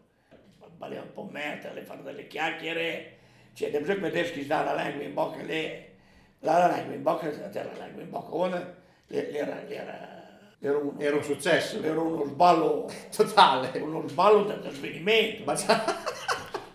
Ballava 0.77 1.03
un 1.03 1.13
po' 1.13 1.29
merda, 1.31 1.73
le 1.75 1.83
fare 1.83 2.03
delle 2.03 2.27
chiacchiere, 2.27 3.19
cioè 3.53 3.71
sempre 3.71 3.97
vedere 3.97 4.31
che 4.31 4.43
sta 4.43 4.63
la 4.63 4.83
lingua 4.83 5.05
in 5.05 5.13
bocca 5.13 5.43
lì, 5.43 5.89
la, 6.39 6.75
lingua 6.75 6.95
in 6.95 7.03
bocca, 7.03 7.27
la 7.31 7.85
lingua 7.85 8.03
in 8.03 8.09
bocca, 8.09 8.35
una, 8.35 8.77
era, 9.09 9.69
era, 9.69 10.31
era, 10.59 10.79
uno, 10.79 10.99
Era 10.99 11.17
un 11.17 11.23
successo. 11.23 11.83
era 11.83 12.01
uno 12.01 12.25
sballo 12.25 12.91
Totale. 13.15 13.79
uno 13.79 14.09
sballo 14.09 14.45
da, 14.45 14.71
svenimento. 14.71 15.45
Baciare... 15.45 15.83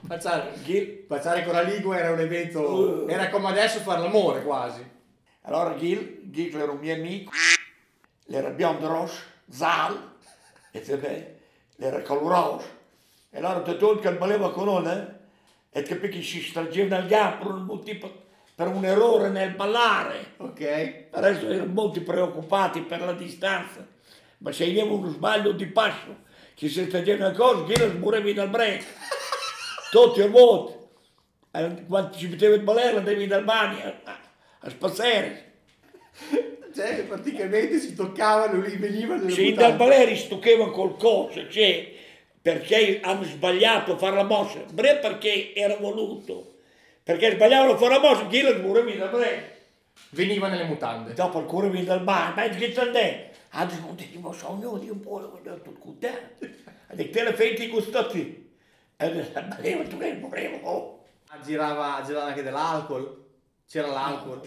Baciare... 0.02 0.54
Gil- 0.62 1.06
Baciare 1.08 1.44
con 1.44 1.54
la 1.54 1.62
lingua 1.62 1.98
era 1.98 2.12
un 2.12 2.20
evento... 2.20 2.62
Uh. 2.62 3.10
Era 3.10 3.30
come 3.30 3.48
adesso 3.48 3.80
fare 3.80 4.02
l'amore, 4.02 4.44
quasi. 4.44 4.94
Allora 5.46 5.76
Gil, 5.76 6.22
Gil 6.24 6.56
era 6.60 6.72
un 6.72 6.80
mio 6.80 6.94
amico, 6.94 7.32
era 8.28 8.50
biondo 8.50 8.88
rosso, 8.88 9.22
Zal, 9.48 10.14
e 10.72 10.80
beh, 10.82 11.36
era 11.78 12.02
caloroso. 12.02 12.68
E 13.30 13.38
allora 13.38 13.62
tutto 13.62 14.00
che 14.00 14.14
voleva 14.18 14.52
con 14.52 14.66
noi, 14.66 15.06
e 15.70 15.82
capì 15.84 16.10
che 16.10 16.24
si 16.24 16.42
straggeva 16.42 16.98
agli 16.98 17.14
altri 17.14 17.46
per 17.48 17.56
un 17.56 17.84
tipo- 17.84 18.24
per 18.56 18.68
un 18.68 18.86
errore 18.86 19.30
nel 19.30 19.54
ballare. 19.54 20.34
Ok? 20.38 21.08
Adesso 21.12 21.48
erano 21.48 21.72
molto 21.72 22.02
preoccupati 22.02 22.82
per 22.82 23.02
la 23.02 23.14
distanza, 23.14 23.86
ma 24.40 24.52
se 24.52 24.64
aveva 24.64 24.94
uno 24.94 25.10
sbaglio 25.10 25.52
di 25.52 25.68
passo, 25.68 26.24
che 26.56 26.70
si 26.70 26.86
straggeva 26.86 27.28
una 27.28 27.36
cosa, 27.36 27.66
Gil 27.66 27.92
smurevi 27.92 28.34
dal 28.34 28.50
break. 28.50 28.84
Tutti 29.92 30.22
a 30.22 30.28
voto. 30.28 30.90
Eh, 31.52 31.86
Quando 31.88 32.16
ci 32.16 32.28
metteva 32.28 32.56
il 32.56 32.62
ballare, 32.62 32.98
andavi 32.98 33.28
dal 33.28 33.44
bagno 33.44 33.94
a, 34.66 34.70
spazzare. 34.70 35.44
Cioè, 36.76 37.04
praticamente 37.04 37.80
si 37.80 37.96
toccavano, 37.96 38.60
lì 38.62 38.76
venivano... 38.76 39.30
Se 39.30 39.42
i 39.42 39.54
dalbaleri 39.54 40.16
stucchevano 40.18 40.72
col 40.72 40.98
coso, 40.98 41.50
cioè, 41.50 41.94
perché 42.42 43.00
hanno 43.02 43.24
sbagliato 43.24 43.94
a 43.94 43.98
fare 43.98 44.16
la 44.16 44.24
mossa, 44.24 44.60
bre 44.72 44.98
perché 44.98 45.54
era 45.54 45.78
voluto. 45.78 46.56
Perché 47.02 47.32
sbagliavano 47.32 47.74
a 47.74 47.78
fare 47.78 47.94
la 47.94 48.00
mossa, 48.02 48.28
chi 48.28 48.42
lo 48.42 48.54
smurevi 48.54 48.98
dal 48.98 49.10
break. 49.10 49.54
Veniva 50.10 50.50
nelle 50.50 50.66
mutande. 50.66 51.14
Dopo 51.14 51.40
il 51.40 51.46
cuore 51.46 51.84
dal 51.84 52.02
bagno, 52.02 52.34
ma 52.36 52.50
che 52.50 52.72
c'è 52.72 52.86
lì? 52.86 53.34
Adesso 53.52 53.80
non 53.80 53.96
ti 53.96 54.10
dico 54.10 54.34
sogno 54.34 54.78
di 54.78 54.90
un 54.90 55.00
po', 55.00 55.12
ho 55.12 55.40
detto 55.42 55.72
contento. 55.80 56.46
Ha 56.88 56.96
detto, 56.96 57.12
te 57.12 57.24
le 57.24 57.34
fai 57.34 57.56
ti 57.56 57.68
gustati. 57.70 58.52
E 58.98 59.10
baleva, 59.10 59.84
tu 59.84 59.98
che 59.98 60.14
morevo. 60.14 61.06
Ah, 61.30 61.40
Girava, 61.40 62.02
girava 62.06 62.26
anche 62.28 62.44
dell'alcol? 62.44 63.24
C'era 63.68 63.88
l'alcol? 63.88 64.42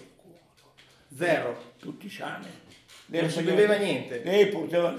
Zero. 1.15 1.57
Tutti 1.79 2.09
sani. 2.11 2.47
Non 3.07 3.31
si 3.31 3.43
beveva 3.43 3.77
niente. 3.77 4.23
Lei 4.23 4.49
portava 4.49 4.95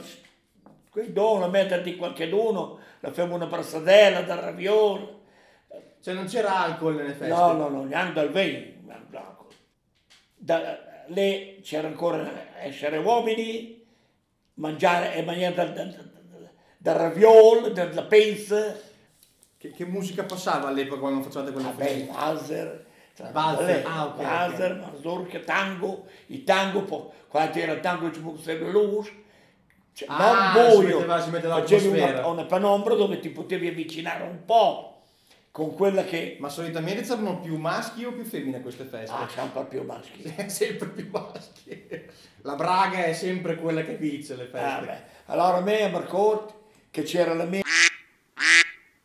quei 0.90 1.14
dono, 1.14 1.48
metterti 1.48 1.96
qualcheduno, 1.96 2.80
la 3.00 3.12
fai 3.12 3.30
una 3.30 3.46
brassadella 3.46 4.22
da 4.22 4.40
ravioli. 4.40 5.18
Cioè 6.02 6.14
non 6.14 6.26
c'era 6.26 6.58
alcol 6.60 6.96
nelle 6.96 7.14
feste? 7.14 7.28
No, 7.28 7.54
no, 7.54 7.70
no, 7.70 7.84
neanche 7.84 8.14
dal 8.14 8.32
vino. 8.32 8.78
Da, 10.42 11.04
lì 11.08 11.60
c'era 11.62 11.88
ancora 11.88 12.62
essere 12.62 12.98
uomini, 12.98 13.86
mangiare 14.56 15.16
e 15.16 15.24
mangiare 15.24 15.54
da, 15.54 15.66
da, 15.66 15.84
da, 15.84 15.92
da, 15.92 16.50
da 16.78 16.92
ravioli, 16.94 17.74
da, 17.74 17.86
da 17.86 18.04
pizza. 18.04 18.76
Che, 19.58 19.72
che 19.72 19.86
musica 19.86 20.24
passava 20.24 20.70
all'epoca 20.70 21.02
quando 21.02 21.22
facevate 21.22 21.52
quelle 21.52 21.68
Vabbè, 21.68 21.84
feste? 21.84 22.12
Walzer, 22.12 22.86
Walzer, 23.32 23.86
ah, 23.86 24.06
ok, 24.06 24.20
ok. 24.20 24.26
Walzer, 24.26 24.76
mazurka, 24.76 25.40
tango, 25.40 26.06
i 26.28 26.44
tango, 26.44 26.82
poi 26.84 27.04
quando 27.28 27.52
c'era 27.52 27.74
il 27.74 27.80
tango 27.80 28.12
ci 28.12 28.20
fosse 28.20 28.58
la 28.58 28.70
luce, 28.70 29.12
cioè, 29.94 30.08
Ah, 30.10 30.54
non 30.54 30.80
buio, 30.80 31.02
facevi 31.02 31.88
una, 31.88 32.28
una 32.28 32.46
penombra 32.46 32.96
dove 32.96 33.20
ti 33.20 33.30
potevi 33.30 33.68
avvicinare 33.68 34.24
un 34.24 34.46
po' 34.46 35.02
con 35.52 35.76
quella 35.76 36.06
che... 36.06 36.38
Ma 36.40 36.48
solitamente 36.48 37.02
c'erano 37.02 37.42
più 37.42 37.58
maschi 37.58 38.06
o 38.06 38.14
più 38.14 38.24
femmine 38.24 38.58
a 38.58 38.62
queste 38.62 38.86
feste? 38.86 39.14
Ah, 39.14 39.28
sempre 39.28 39.66
più 39.66 39.84
maschi. 39.84 40.34
sempre 40.48 40.88
più 40.88 41.10
maschi. 41.12 42.06
La 42.44 42.56
braga 42.56 43.04
è 43.04 43.14
sempre 43.14 43.56
quella 43.56 43.84
che 43.84 43.96
vince 43.96 44.36
le 44.36 44.46
feste. 44.46 44.90
Ah. 44.90 45.04
Allora 45.26 45.58
a 45.58 45.62
me 45.62 45.84
a 45.84 45.90
Marcotte, 45.90 46.54
che 46.92 47.04
c'era 47.04 47.34
la 47.34 47.44
mia... 47.44 47.62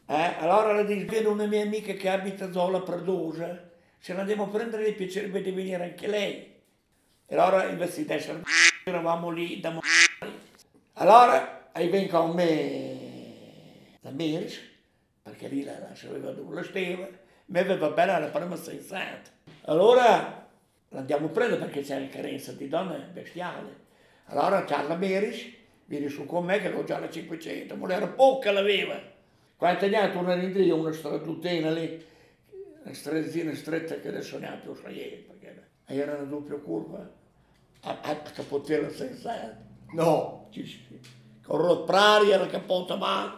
Eh, 0.07 0.35
allora 0.39 0.75
le 0.75 0.85
dice, 0.85 1.07
vedo 1.07 1.33
una 1.33 1.47
mia 1.47 1.63
amica 1.63 1.93
che 1.95 2.09
abita 2.09 2.45
a 2.45 2.53
Zola 2.53 2.83
Pradosa, 2.83 3.71
se 4.05 4.13
la 4.13 4.21
a 4.21 4.47
prendere 4.49 4.83
le 4.83 4.93
piacerebbe 4.93 5.41
di 5.41 5.51
venire 5.51 5.83
anche 5.83 6.07
lei. 6.07 6.53
E 7.25 7.35
allora 7.35 7.65
invece 7.65 8.05
di 8.05 8.13
essere 8.13 8.43
eravamo 8.85 9.31
lì 9.31 9.61
da 9.61 9.81
Allora, 10.93 11.71
hai 11.73 11.89
ven 11.89 12.07
con 12.09 12.33
me 12.33 13.97
da 14.03 14.11
Meris, 14.11 14.61
perché 15.23 15.49
lì 15.49 15.65
la, 15.65 15.79
la 15.79 15.95
sapeva 15.95 16.33
dove 16.33 16.55
la 16.55 16.63
stava, 16.63 17.09
mi 17.47 17.59
aveva 17.59 17.89
bene 17.89 18.21
la 18.21 18.27
prima 18.27 18.57
sensata. 18.57 19.31
Allora 19.63 20.49
l'andiamo 20.91 21.29
a 21.29 21.31
prendere 21.31 21.65
perché 21.65 21.81
c'era 21.81 22.07
carenza 22.09 22.53
di 22.53 22.69
donne 22.69 23.09
bestiale. 23.11 23.85
Allora 24.27 24.67
Carla 24.67 24.97
Meris 24.97 25.51
vieni 25.87 26.09
su 26.09 26.27
con 26.27 26.45
me 26.45 26.59
che 26.59 26.69
l'ho 26.69 26.85
già 26.85 26.99
la 26.99 27.09
500, 27.09 27.75
ma 27.75 27.91
era 27.91 28.09
poca 28.09 28.53
l'aveva. 28.53 29.01
Quando 29.57 29.81
teniamo 29.81 30.13
tornare 30.13 30.43
indietro 30.43 30.77
una 30.77 30.93
stradutena 30.93 31.71
lì, 31.71 32.13
una 32.85 32.95
stradina 32.95 33.55
stretta 33.55 33.99
che 33.99 34.09
adesso 34.09 34.39
neanche 34.39 34.67
lo 34.67 34.75
sai, 34.75 35.25
perché 35.27 35.69
era 35.87 36.15
una 36.15 36.25
doppia 36.25 36.57
curva, 36.57 37.11
a, 37.83 37.99
a, 38.03 38.11
a 38.11 38.43
poterla 38.49 38.91
sensata. 38.91 39.59
No. 39.93 40.49
Sì, 40.53 40.65
sì. 40.65 40.99
Con 41.43 41.59
rotprari 41.59 42.31
era 42.31 42.47
cappotto 42.47 42.97
male, 42.97 43.33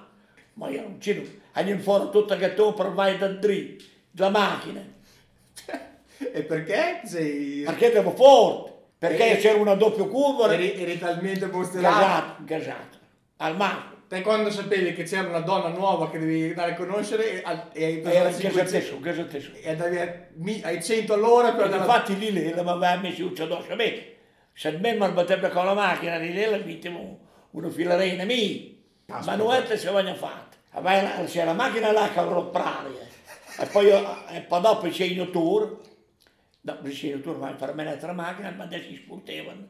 ma 0.55 0.69
io 0.69 0.83
non 0.83 0.99
c'ero. 0.99 1.23
Andiamo 1.53 1.81
fuori 1.81 2.11
tutta 2.11 2.37
gattone 2.37 2.75
per 2.75 2.93
vai 2.93 3.19
da 3.19 3.29
dritto, 3.29 3.85
la 4.13 4.29
macchina. 4.29 4.95
E 6.19 6.43
perché 6.45 7.01
sei... 7.05 7.63
Perché 7.65 7.87
andiamo 7.87 8.13
forte? 8.13 8.73
Perché 8.99 9.37
E- 9.37 9.37
c'era 9.39 9.59
una 9.61 9.75
doppia 9.75 10.07
curva 10.07 10.53
Eri, 10.53 10.73
eri 10.75 10.99
talmente 10.99 11.49
posterato. 11.49 11.99
gasato, 11.99 12.45
gasato, 12.45 12.99
al 13.39 13.57
massimo. 13.57 13.95
Te 14.09 14.21
quando 14.21 14.51
sapevi 14.51 14.93
che 14.95 15.03
c'era 15.03 15.29
una 15.29 15.41
donna 15.41 15.69
nuova 15.69 16.09
che 16.11 16.19
devi 16.21 16.45
andare 16.51 16.73
a 16.73 16.75
conoscere 16.77 17.43
e, 17.73 17.85
hai 17.85 17.99
preso 17.99 18.23
la 18.23 18.33
500 18.33 18.53
gasatissimo, 18.63 19.01
gasatissimo. 19.01 19.57
e 19.57 19.71
andavi 19.71 20.63
ai 20.63 20.83
100 20.83 21.13
all'ora 21.13 21.53
per 21.55 21.65
andare. 21.65 21.83
Infatti 21.85 22.17
lì 22.19 22.33
lei 22.33 22.53
mi 22.53 22.59
aveva 22.59 22.97
messo 22.99 23.27
un 23.27 23.35
addosso 23.37 23.73
a 23.73 23.75
me. 23.75 24.15
Se 24.53 24.71
me 24.79 24.93
mi 24.95 25.09
batteva 25.11 25.49
con 25.49 25.65
la 25.65 25.75
macchina 25.75 26.19
lì, 26.19 26.33
la 26.45 26.57
mettevo 26.59 27.19
una 27.51 27.69
filarina 27.69 28.25
mia. 28.25 28.75
Ma 29.07 29.35
non 29.35 29.47
che 29.67 29.77
si 29.77 29.87
voglia 29.89 30.15
fatta. 30.15 30.57
C'era 31.27 31.47
la 31.47 31.53
macchina 31.55 31.91
là 31.91 32.09
con 32.15 32.29
rotprari. 32.29 32.95
E 33.59 33.67
poi, 33.67 33.87
io- 33.87 34.27
e 34.29 34.41
poi 34.43 34.61
dopo 34.61 34.89
c'è 34.89 35.05
il 35.05 35.31
tour, 35.31 35.81
dopo 36.61 36.89
c'è 36.89 37.07
il 37.09 37.23
tour, 37.23 37.39
vai 37.39 37.53
a 37.53 37.57
fare 37.57 37.75
la 37.75 38.13
macchina, 38.13 38.51
ma 38.51 38.65
adesso 38.65 38.89
si 38.89 38.97
sportavano. 38.97 39.67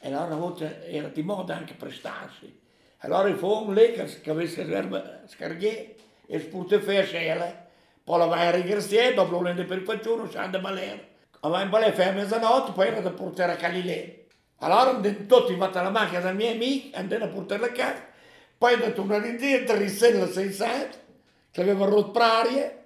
E 0.00 0.06
allora 0.08 0.24
una 0.26 0.36
volta 0.36 0.84
era 0.84 1.08
di 1.08 1.22
moda 1.22 1.56
anche 1.56 1.74
prestarsi. 1.74 2.64
Allora 3.06 3.28
il 3.28 3.36
fuoco 3.36 3.70
lì 3.70 3.92
che, 3.92 4.04
che 4.20 4.30
avesse 4.30 4.66
serve 4.66 5.22
scarghe 5.26 5.94
e 6.26 6.40
sportava 6.40 6.98
a 6.98 7.04
scella. 7.04 7.64
Poi 8.02 8.18
la 8.18 8.24
vai 8.26 8.46
a 8.46 8.50
ringraziare, 8.50 9.14
dopo 9.14 9.32
lo 9.32 9.38
prende 9.38 9.64
per 9.64 9.78
il 9.78 9.84
faccione, 9.84 10.28
si 10.28 10.36
anda 10.36 10.58
a 10.58 10.60
ballare. 10.60 11.14
Va 11.40 11.62
in 11.62 11.70
ballet 11.70 11.94
fino 11.94 12.10
a 12.10 12.12
mezzanotte, 12.12 12.72
poi 12.72 12.88
era 12.88 13.00
da 13.00 13.10
portare 13.10 13.52
a 13.52 13.56
Galileo. 13.56 14.12
Allora 14.58 14.98
tutti 14.98 15.56
fatti 15.56 15.78
alla 15.78 15.90
macchina 15.90 16.20
dai 16.20 16.34
miei 16.34 16.54
amici, 16.54 16.90
andiamo 16.94 17.26
a 17.26 17.28
portare 17.28 17.66
a 17.66 17.70
casa, 17.70 18.04
poi 18.58 18.72
andiamo 18.72 18.92
a 18.92 18.96
tornare 18.96 19.28
indietro, 19.28 19.76
risella 19.76 20.26
sensato, 20.28 20.96
che 21.52 21.60
aveva 21.60 21.84
rotto 21.84 22.10
prarie, 22.10 22.84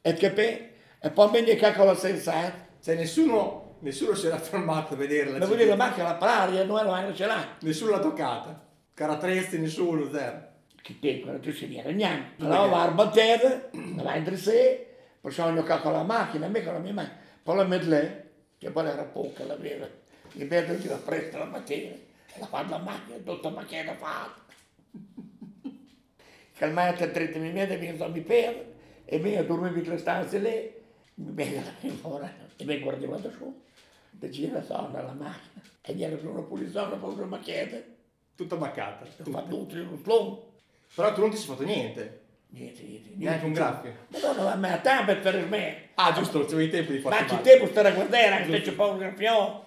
e 0.00 0.14
che 0.14 0.30
poi, 0.30 0.70
e 1.00 1.10
poi 1.10 1.30
venne 1.30 1.58
a 1.58 1.72
con 1.74 1.86
la 1.86 1.94
sensato. 1.94 2.66
Cioè 2.82 2.94
nessuno, 2.96 3.76
nessuno 3.80 4.14
si 4.14 4.26
era 4.26 4.38
fermato 4.38 4.94
a 4.94 4.96
vederla. 4.96 5.38
Ma 5.38 5.44
vuol 5.46 5.58
dire 5.58 5.68
la 5.68 5.76
macchina 5.76 6.06
la 6.06 6.14
praria, 6.14 6.64
noi 6.64 6.84
non 6.84 7.14
ce 7.14 7.26
l'ha. 7.26 7.56
Nessuno 7.60 7.92
l'ha 7.92 8.00
toccata. 8.00 8.67
Caratrezzi, 8.98 9.60
nessuno, 9.60 10.10
zero. 10.10 10.42
Che 10.82 10.98
tempo, 10.98 11.30
non 11.30 11.40
si 11.40 11.66
viene 11.66 11.92
niente. 11.92 12.42
Allora 12.42 12.66
va 12.66 12.82
a 12.82 12.90
battere, 12.90 13.70
va 13.72 14.16
in 14.16 14.36
sé, 14.36 14.88
poi 15.20 15.30
sono 15.30 15.54
giocare 15.54 15.82
con 15.82 15.92
la 15.92 16.02
macchina, 16.02 16.48
me 16.48 16.64
con 16.64 16.72
la 16.72 16.80
mia 16.80 16.92
macchina, 16.92 17.16
poi 17.44 17.56
la 17.58 17.76
lì, 17.76 18.22
che 18.58 18.70
poi 18.72 18.88
era 18.88 19.04
poca 19.04 19.44
la 19.44 19.54
vera. 19.54 19.88
Mi 20.32 20.46
metto 20.46 20.76
che 20.76 20.88
la 20.88 20.96
presta 20.96 21.38
la 21.38 21.44
mattina, 21.44 21.94
la 22.40 22.46
fa 22.46 22.68
la 22.68 22.78
macchina, 22.78 23.18
tutta 23.18 23.50
macchina 23.50 23.94
fatta. 23.94 24.52
Calmate 26.58 27.04
a 27.04 27.08
30 27.08 27.38
minuti, 27.38 27.76
mi 27.76 27.96
sono 27.96 28.12
mi 28.12 28.20
perdo, 28.22 28.64
e 29.04 29.18
mi 29.20 29.46
dormivo 29.46 29.78
in 29.78 29.88
le 29.90 29.98
stanze 29.98 30.38
lì, 30.40 30.72
mi 31.14 31.32
vedo 31.34 31.62
ora, 32.02 32.34
e 32.56 32.64
mi 32.64 32.80
guardavo 32.80 33.16
da 33.18 33.30
su, 33.30 33.62
da 34.10 34.28
gira 34.28 34.60
sono 34.60 34.90
alla 34.92 35.12
macchina, 35.12 35.62
e 35.82 35.94
gli 35.94 36.02
era 36.02 36.16
una 36.28 36.42
pulizia, 36.42 36.82
una 36.82 37.26
macchina, 37.26 37.96
Tutta 38.38 38.54
baccata. 38.54 39.04
ho 39.04 39.30
fatto 39.32 39.48
tutto 39.48 39.76
in 39.76 39.88
un 39.88 39.98
slow. 40.00 40.52
Però 40.94 41.12
tu 41.12 41.20
non 41.22 41.30
ti 41.30 41.36
sei 41.36 41.46
fatto 41.48 41.64
niente. 41.64 42.20
Niente, 42.50 42.82
niente, 42.84 43.10
Neanche 43.16 43.44
un 43.44 43.52
graffio. 43.52 43.92
Madonna, 44.06 44.54
ma 44.54 44.72
a 44.74 44.78
tempo 44.78 45.16
per 45.16 45.44
me. 45.46 45.88
Ah, 45.94 46.12
giusto, 46.12 46.44
c'avevi 46.44 46.70
tempo 46.70 46.92
di 46.92 47.00
Ma 47.00 47.10
farti 47.10 47.24
c'è 47.24 47.32
male. 47.34 47.42
tempo 47.42 47.66
stare 47.66 47.88
a 47.88 47.92
guardare, 47.94 48.28
anche 48.28 48.50
se 48.52 48.60
c'è 48.60 48.72
poco 48.74 48.96
graffione. 48.96 49.60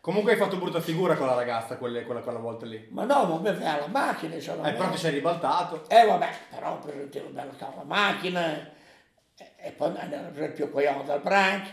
Comunque 0.00 0.32
hai 0.32 0.38
fatto 0.38 0.56
brutta 0.56 0.80
figura 0.80 1.14
con 1.14 1.28
la 1.28 1.34
ragazza 1.34 1.76
quelle, 1.76 2.02
quella, 2.02 2.20
quella 2.20 2.40
volta 2.40 2.66
lì. 2.66 2.84
Ma 2.90 3.04
no, 3.04 3.26
ma 3.26 3.38
me 3.38 3.52
va 3.56 3.78
la 3.78 3.86
macchina, 3.86 4.40
sono 4.40 4.66
Eh, 4.66 4.72
però 4.72 4.90
ti 4.90 4.98
sei 4.98 5.12
ribaltato. 5.12 5.88
Eh 5.88 6.04
vabbè, 6.04 6.30
però 6.50 6.80
presentiamo 6.80 7.28
bella 7.28 7.52
con 7.56 7.74
la 7.76 7.84
macchina, 7.84 8.70
e, 9.56 9.70
poi 9.70 9.92
andiamo 9.96 10.30
per 10.30 10.42
esempio 10.42 10.68
qua 10.70 11.02
dal 11.06 11.20
branch, 11.20 11.68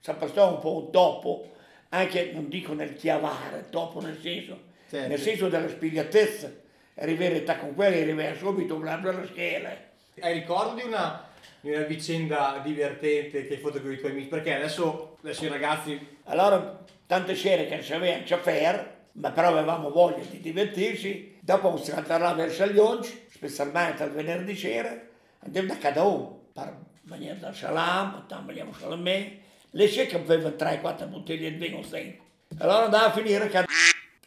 sempre 0.00 0.28
stato 0.28 0.54
un 0.54 0.60
po' 0.60 0.88
dopo, 0.90 1.52
anche 1.88 2.32
non 2.34 2.50
dico 2.50 2.74
nel 2.74 2.94
chiavare, 2.94 3.68
dopo 3.70 4.02
nel 4.02 4.18
senso, 4.20 4.74
Certo. 4.88 5.08
nel 5.08 5.18
senso 5.18 5.48
della 5.48 5.68
spigliatezza, 5.68 6.52
arrivare 6.96 7.42
con 7.58 7.74
quella 7.74 7.96
e 7.96 8.02
arrivare 8.02 8.36
subito 8.36 8.76
un 8.76 8.84
labbro 8.84 9.10
alla 9.10 9.26
schiena. 9.26 9.74
Hai 10.20 10.32
ricordo 10.32 10.74
di 10.74 10.82
una, 10.82 11.28
di 11.60 11.70
una 11.72 11.82
vicenda 11.82 12.60
divertente 12.62 13.46
che 13.46 13.54
hai 13.54 13.60
fatto 13.60 13.80
con 13.80 13.90
i 13.92 13.98
tuoi 13.98 14.12
amici? 14.12 14.28
Perché 14.28 14.54
adesso, 14.54 15.16
adesso 15.22 15.44
i 15.44 15.48
ragazzi... 15.48 16.14
Allora, 16.24 16.84
tante 17.06 17.34
sere 17.34 17.66
che 17.66 17.82
ciò 17.82 18.38
fare, 18.38 18.94
ma 19.12 19.30
però 19.32 19.48
avevamo 19.48 19.90
voglia 19.90 20.22
di 20.30 20.40
divertirci. 20.40 21.38
Dopo 21.40 21.76
si 21.76 21.90
andava 21.90 22.32
verso 22.34 22.66
gli 22.66 22.78
onci, 22.78 23.26
specialmente 23.28 24.04
al 24.04 24.12
venerdì 24.12 24.56
sera, 24.56 24.96
andiamo 25.40 25.68
da 25.68 25.78
cada 25.78 26.02
uno, 26.02 26.46
per 26.52 26.76
mangiare 27.02 27.38
dal 27.38 27.54
salam, 27.54 28.24
mangiamo 28.44 28.72
salamè. 28.72 29.38
Le 29.70 29.86
scelte 29.88 30.16
avevano 30.16 30.54
3-4 30.56 31.08
bottiglie 31.08 31.50
di 31.50 31.56
vino 31.56 31.82
sempre. 31.82 32.24
Allora 32.58 32.84
andava 32.84 33.06
a 33.06 33.12
finire 33.12 33.48
che 33.48 33.64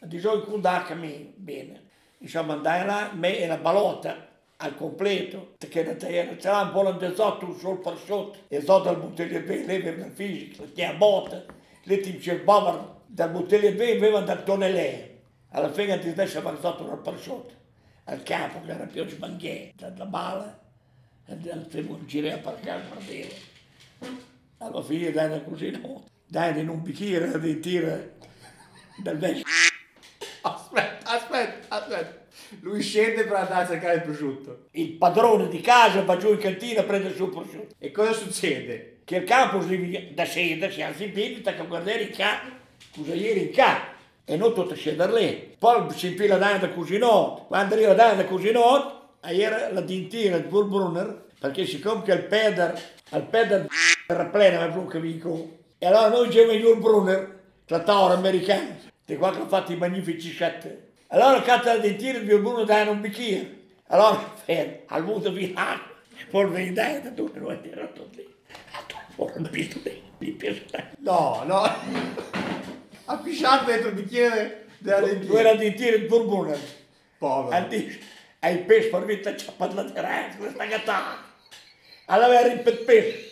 di 0.00 0.18
solito 0.18 0.46
con 0.46 0.60
da 0.60 0.86
me 0.94 1.32
bene. 1.36 1.88
Insomma, 2.18 2.54
andai 2.54 2.84
là, 2.84 3.10
me 3.14 3.38
e 3.38 3.46
la 3.46 3.56
balota 3.56 4.28
al 4.56 4.74
completo, 4.74 5.54
perché 5.58 5.96
c'era 5.96 6.60
un 6.60 6.70
po' 6.72 6.82
l'andesotto 6.82 7.56
solo 7.56 7.78
per 7.78 7.96
sotto, 7.96 8.40
e 8.48 8.60
sotto 8.60 8.90
al 8.90 8.98
bottiglia 8.98 9.38
vino, 9.38 9.66
lei 9.66 9.76
aveva 9.76 10.04
il 10.04 10.12
fisico, 10.12 10.66
che 10.74 10.84
a 10.84 10.92
botta, 10.92 11.42
lei 11.84 12.00
ti 12.00 12.20
cercava 12.20 13.00
dal 13.06 13.30
bottiglia 13.30 13.70
vino, 13.70 13.96
aveva 13.96 14.20
dal 14.20 14.44
tonelè. 14.44 15.08
Alla 15.52 15.72
fine 15.72 15.98
ti 15.98 16.14
lasciava 16.14 16.56
sotto 16.60 16.84
per 16.84 17.18
sotto, 17.18 17.54
al 18.04 18.22
capo 18.22 18.60
che 18.60 18.70
era 18.70 18.84
più 18.84 19.08
sbanghietto, 19.08 19.88
dalla 19.88 20.04
bala, 20.04 20.60
e 21.26 21.36
dal 21.36 21.66
un 21.88 22.06
giro 22.06 22.28
per 22.38 22.60
casa 22.60 22.84
per 22.92 23.02
dire. 23.04 23.34
Alla 24.58 24.82
fine 24.82 25.10
dai 25.10 25.26
una 25.26 25.40
cosina, 25.40 25.80
dai 26.26 26.60
in 26.60 26.68
un 26.68 26.82
bicchiere 26.82 27.40
di 27.40 27.58
tira 27.60 27.98
dal 29.02 29.16
vecchio. 29.16 29.44
Aspetta. 31.90 32.18
Lui 32.60 32.80
scende 32.80 33.24
per 33.24 33.34
andare 33.34 33.64
a 33.64 33.66
cercare 33.66 33.94
il 33.96 34.02
prosciutto. 34.02 34.66
Il 34.72 34.92
padrone 34.92 35.48
di 35.48 35.60
casa 35.60 36.02
va 36.02 36.16
giù 36.16 36.30
in 36.30 36.38
cantina 36.38 36.82
a 36.82 36.84
prendere 36.84 37.10
il 37.10 37.16
suo 37.16 37.28
prosciutto. 37.28 37.74
E 37.78 37.90
cosa 37.90 38.12
succede? 38.12 39.00
Che 39.04 39.16
il 39.16 39.24
campo 39.24 39.60
si, 39.60 40.12
da 40.14 40.24
sera 40.24 40.70
si 40.70 40.82
alza 40.82 41.02
in 41.02 41.12
piedi, 41.12 41.40
sta 41.40 41.50
a 41.50 41.64
guardare 41.64 42.02
in 42.02 42.10
ca, 42.10 42.42
cosa 42.94 43.14
ieri 43.14 43.48
in 43.48 43.50
ca, 43.50 43.88
e 44.24 44.36
non 44.36 44.54
tutto 44.54 44.76
scendere 44.76 45.20
lì. 45.20 45.56
Poi 45.58 45.90
si 45.92 46.06
infila 46.06 46.36
dentro 46.36 46.68
a 46.68 46.72
cucinare, 46.72 47.42
quando 47.48 47.74
arriva 47.74 47.94
dentro 47.94 48.20
a 48.20 48.24
cucinare, 48.24 48.84
era 49.22 49.72
la 49.72 49.80
dintina 49.80 50.38
di 50.38 50.46
Burbrunner, 50.46 51.24
perché 51.40 51.66
siccome 51.66 52.02
che 52.02 52.12
il 52.12 52.24
peder, 52.24 52.80
al 53.10 53.26
peder 53.26 53.66
era 54.06 54.26
plena, 54.26 54.68
ma 54.68 54.86
che 54.86 55.00
vico. 55.00 55.58
E 55.76 55.86
allora 55.86 56.08
noi 56.08 56.28
dicevamo 56.28 56.52
il 56.52 56.62
Burbrunner, 56.62 57.40
la 57.66 57.80
tavola 57.80 58.14
americana, 58.14 58.76
di 59.04 59.16
qua 59.16 59.32
che 59.32 59.40
ha 59.40 59.46
fatto 59.46 59.72
i 59.72 59.76
magnifici 59.76 60.30
sette. 60.30 60.89
Allora 61.12 61.42
canta 61.42 61.74
la 61.74 61.80
dentina 61.80 62.18
di 62.20 62.26
Burbrunner 62.26 62.64
dai 62.64 62.86
un 62.86 63.00
bicchiere. 63.00 63.58
Allora, 63.88 64.32
fermo, 64.44 64.76
al 64.86 65.04
muto 65.04 65.32
via 65.32 65.50
acqua, 65.54 65.96
e 66.16 66.24
poi 66.26 66.46
vedi 66.46 66.72
dentro, 66.72 67.12
tu 67.14 67.30
non 67.34 67.50
hai 67.50 67.60
tirato 67.60 68.08
lì. 68.14 68.28
Ho 69.16 69.24
capito 69.24 69.80
lì, 69.82 70.02
mi 70.18 70.30
piace. 70.30 70.66
No, 70.98 71.42
no. 71.44 71.62
Ha 73.06 73.16
pisciato 73.16 73.64
dentro 73.64 73.88
il 73.88 73.94
bicchiere 73.96 74.66
della 74.78 75.00
Tu 75.00 75.06
lentiglia. 75.06 75.40
era 75.40 75.54
di 75.54 75.74
tiro 75.74 75.98
di 75.98 76.04
Burbrunner. 76.06 76.58
Povero. 77.18 77.68
E 77.70 77.98
hai 78.38 78.52
il 78.54 78.60
pesce 78.60 78.88
per 78.88 79.04
vita 79.04 79.34
c'è 79.34 79.50
per 79.56 79.74
la 79.74 79.84
terra, 79.84 80.34
questa 80.38 80.64
gattata. 80.64 81.18
Allora 82.06 82.38
era 82.38 82.52
il 82.52 82.60
pesce. 82.60 83.29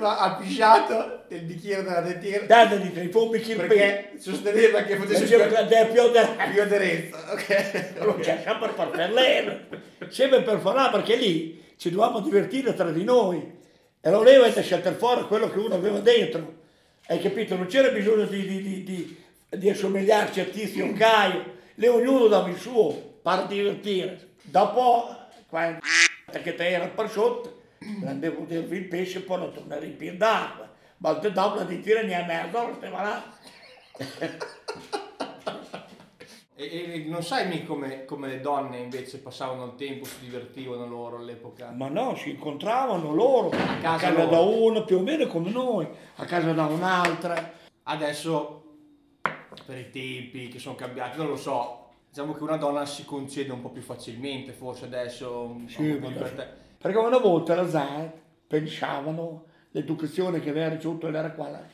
Ha 0.00 0.38
pisciato 0.40 1.24
nel 1.28 1.42
bicchiere 1.42 1.82
della 1.82 2.00
dentiera 2.00 2.46
Date 2.46 2.80
di 2.80 2.92
te, 2.92 3.10
un 3.12 3.30
bicchiere 3.30 3.62
di 3.62 3.68
pesce. 3.68 3.84
perché 3.84 4.12
sosteneva 4.18 4.82
che 4.82 4.96
potesse 4.96 5.24
più, 5.24 5.36
più 5.36 6.52
più 6.52 6.62
aderenza. 6.62 7.32
Ok. 7.32 7.92
Non 7.98 8.18
c'è 8.20 8.40
sempre 8.42 8.68
per 8.68 8.90
far 8.90 9.10
l'era. 9.10 9.60
Sempre 10.08 10.42
per 10.42 10.60
farla, 10.60 10.90
perché 10.90 11.16
lì 11.16 11.62
ci 11.76 11.90
dovevamo 11.90 12.20
divertire 12.20 12.74
tra 12.74 12.90
di 12.90 13.04
noi. 13.04 13.60
E 14.00 14.10
lo 14.10 14.22
leva 14.22 14.46
e 14.46 14.62
scelto 14.62 14.92
fuori 14.92 15.26
quello 15.26 15.50
che 15.50 15.58
uno 15.58 15.74
aveva 15.74 15.98
dentro. 16.00 16.60
Hai 17.06 17.20
capito? 17.20 17.56
Non 17.56 17.66
c'era 17.66 17.88
bisogno 17.88 18.24
di, 18.24 18.46
di, 18.46 18.62
di, 18.62 18.82
di, 18.84 19.22
di 19.48 19.70
assomigliarci 19.70 20.40
a 20.40 20.44
Tizio 20.44 20.86
o 20.86 20.92
Caio. 20.92 21.60
Lì 21.74 21.86
ognuno 21.86 22.26
dava 22.28 22.48
il 22.48 22.56
suo 22.56 23.18
per 23.22 23.46
divertire. 23.46 24.30
Dopo, 24.42 25.14
quando 25.48 25.80
che 26.42 26.54
te 26.54 26.68
era 26.68 26.86
per 26.86 27.10
sotto, 27.10 27.51
a 28.06 28.12
dirvi 28.12 28.76
il 28.76 28.88
pesce 28.88 29.18
e 29.18 29.22
poi 29.22 29.38
lo 29.38 29.50
tornare 29.50 29.86
in 29.86 29.96
piedi 29.96 30.16
d'acqua. 30.16 30.70
Ma 30.98 31.12
dopo 31.12 31.56
la 31.56 31.64
di 31.64 31.80
tira 31.80 32.02
ne 32.02 32.14
ha 32.14 32.24
merda, 32.24 32.72
stava 32.74 33.02
là. 33.02 33.24
E, 36.54 36.92
e 36.94 37.04
non 37.08 37.22
sai 37.24 37.48
mica 37.48 37.64
come, 37.64 38.04
come 38.04 38.28
le 38.28 38.40
donne 38.40 38.78
invece 38.78 39.18
passavano 39.18 39.64
il 39.64 39.74
tempo, 39.74 40.04
si 40.04 40.20
divertivano 40.20 40.86
loro 40.86 41.16
all'epoca. 41.16 41.70
Ma 41.70 41.88
no, 41.88 42.14
si 42.14 42.30
incontravano 42.30 43.12
loro 43.12 43.48
a 43.48 43.78
casa 43.80 44.10
casa, 44.10 44.10
loro. 44.10 44.30
da 44.30 44.40
uno, 44.40 44.84
più 44.84 44.98
o 44.98 45.00
meno 45.00 45.26
come 45.26 45.50
noi, 45.50 45.88
a 46.16 46.24
casa 46.24 46.52
da 46.52 46.66
un'altra. 46.66 47.52
Adesso, 47.84 48.64
per 49.66 49.78
i 49.78 49.90
tempi 49.90 50.48
che 50.48 50.58
sono 50.60 50.76
cambiati, 50.76 51.16
non 51.16 51.28
lo 51.28 51.36
so, 51.36 51.88
diciamo 52.08 52.34
che 52.34 52.42
una 52.44 52.56
donna 52.58 52.84
si 52.86 53.04
concede 53.04 53.50
un 53.50 53.60
po' 53.62 53.70
più 53.70 53.82
facilmente, 53.82 54.52
forse 54.52 54.84
adesso 54.84 55.42
un 55.44 55.68
Sì, 55.68 55.76
po' 55.76 55.82
più 55.82 56.08
libertà. 56.08 56.48
Perché 56.82 56.98
una 56.98 57.18
volta 57.18 57.54
la 57.54 57.68
ZAD 57.68 58.10
pensavano, 58.48 59.44
l'educazione 59.70 60.40
che 60.40 60.50
aveva 60.50 60.70
ricevuto 60.70 61.06
era 61.06 61.30
quella, 61.30 61.64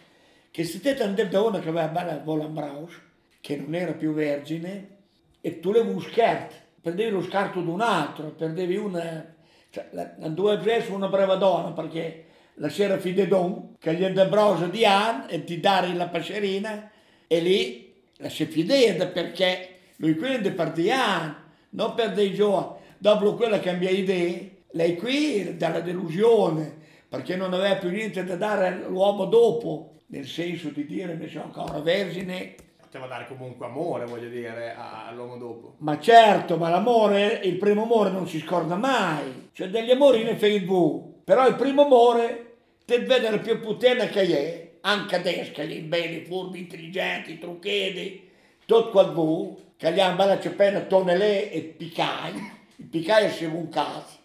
che 0.50 0.64
se 0.64 0.80
te 0.80 1.02
andavi 1.02 1.30
da 1.30 1.40
una 1.40 1.60
che 1.60 1.70
aveva 1.70 1.88
bella 1.88 2.18
volambraus, 2.18 2.92
che 3.40 3.56
non 3.56 3.74
era 3.74 3.92
più 3.92 4.12
vergine, 4.12 4.96
e 5.40 5.60
tu 5.60 5.72
levi 5.72 5.88
un 5.88 6.02
scherzo, 6.02 6.58
prendevi 6.82 7.10
lo 7.10 7.22
scarto 7.22 7.62
di 7.62 7.68
un 7.68 7.80
altro, 7.80 8.32
prendevi 8.32 8.76
una... 8.76 9.34
Cioè, 9.70 9.88
non 10.18 10.34
dovevi 10.34 10.68
essere 10.68 10.94
una 10.94 11.08
brava 11.08 11.36
donna, 11.36 11.72
perché 11.72 12.26
la 12.56 12.68
sera 12.68 12.98
fidedon, 12.98 13.76
che 13.78 13.94
gli 13.94 14.04
andava 14.04 14.66
di 14.66 14.84
anno 14.84 15.26
e 15.28 15.42
ti 15.42 15.58
dare 15.58 15.94
la 15.94 16.08
pascerina, 16.08 16.90
e 17.26 17.40
lì 17.40 17.94
la 18.18 18.28
si 18.28 18.44
fideva 18.44 19.06
perché 19.06 19.76
lui 19.96 20.16
quindi 20.16 20.50
per 20.50 20.72
di 20.72 20.90
anni, 20.90 21.34
non 21.70 21.94
per 21.94 22.12
dei 22.12 22.34
giorni. 22.34 22.76
Dopo 22.98 23.34
quella 23.36 23.58
cambia 23.58 23.88
idea, 23.88 24.56
Lei 24.72 24.96
qui 24.96 25.56
dalla 25.56 25.80
delusione, 25.80 26.76
perché 27.08 27.36
non 27.36 27.54
aveva 27.54 27.76
più 27.76 27.88
niente 27.88 28.22
da 28.24 28.36
dare 28.36 28.66
all'uomo 28.66 29.24
dopo, 29.24 29.94
nel 30.08 30.26
senso 30.26 30.68
di 30.68 30.84
dire 30.84 31.14
mi 31.14 31.28
sono 31.28 31.44
ancora 31.44 31.80
vergine. 31.80 32.54
Poteva 32.78 33.06
dare 33.06 33.26
comunque 33.26 33.66
amore, 33.66 34.06
voglio 34.06 34.28
dire, 34.28 34.74
all'uomo 34.76 35.36
dopo. 35.38 35.74
Ma 35.78 35.98
certo, 35.98 36.56
ma 36.56 36.68
l'amore, 36.68 37.40
il 37.44 37.56
primo 37.56 37.82
amore 37.82 38.10
non 38.10 38.28
si 38.28 38.40
scorda 38.40 38.76
mai. 38.76 39.50
Cioè 39.52 39.68
degli 39.68 39.90
amori 39.90 40.22
ne 40.22 40.36
fai 40.36 40.64
due, 40.64 41.00
però 41.24 41.46
il 41.46 41.54
primo 41.54 41.84
amore, 41.84 42.56
te 42.84 42.98
vede 43.00 43.38
più 43.38 43.60
puttana 43.60 44.06
che 44.06 44.22
è, 44.22 44.70
anche 44.82 45.16
adesso, 45.16 45.52
che 45.52 45.66
gli 45.66 45.80
belli, 45.80 46.24
furbi, 46.24 46.60
intelligenti, 46.60 47.38
trucchedi, 47.38 48.28
tutto 48.66 48.90
quel 48.90 49.12
bu, 49.12 49.58
che 49.76 49.92
gli 49.92 50.00
hanno 50.00 50.16
bella 50.16 50.40
cepena, 50.40 50.80
tonelè 50.80 51.50
e 51.52 51.62
picai, 51.62 52.34
il 52.76 52.86
picai 52.86 53.26
è 53.26 53.44
un 53.46 53.68
caso. 53.70 54.17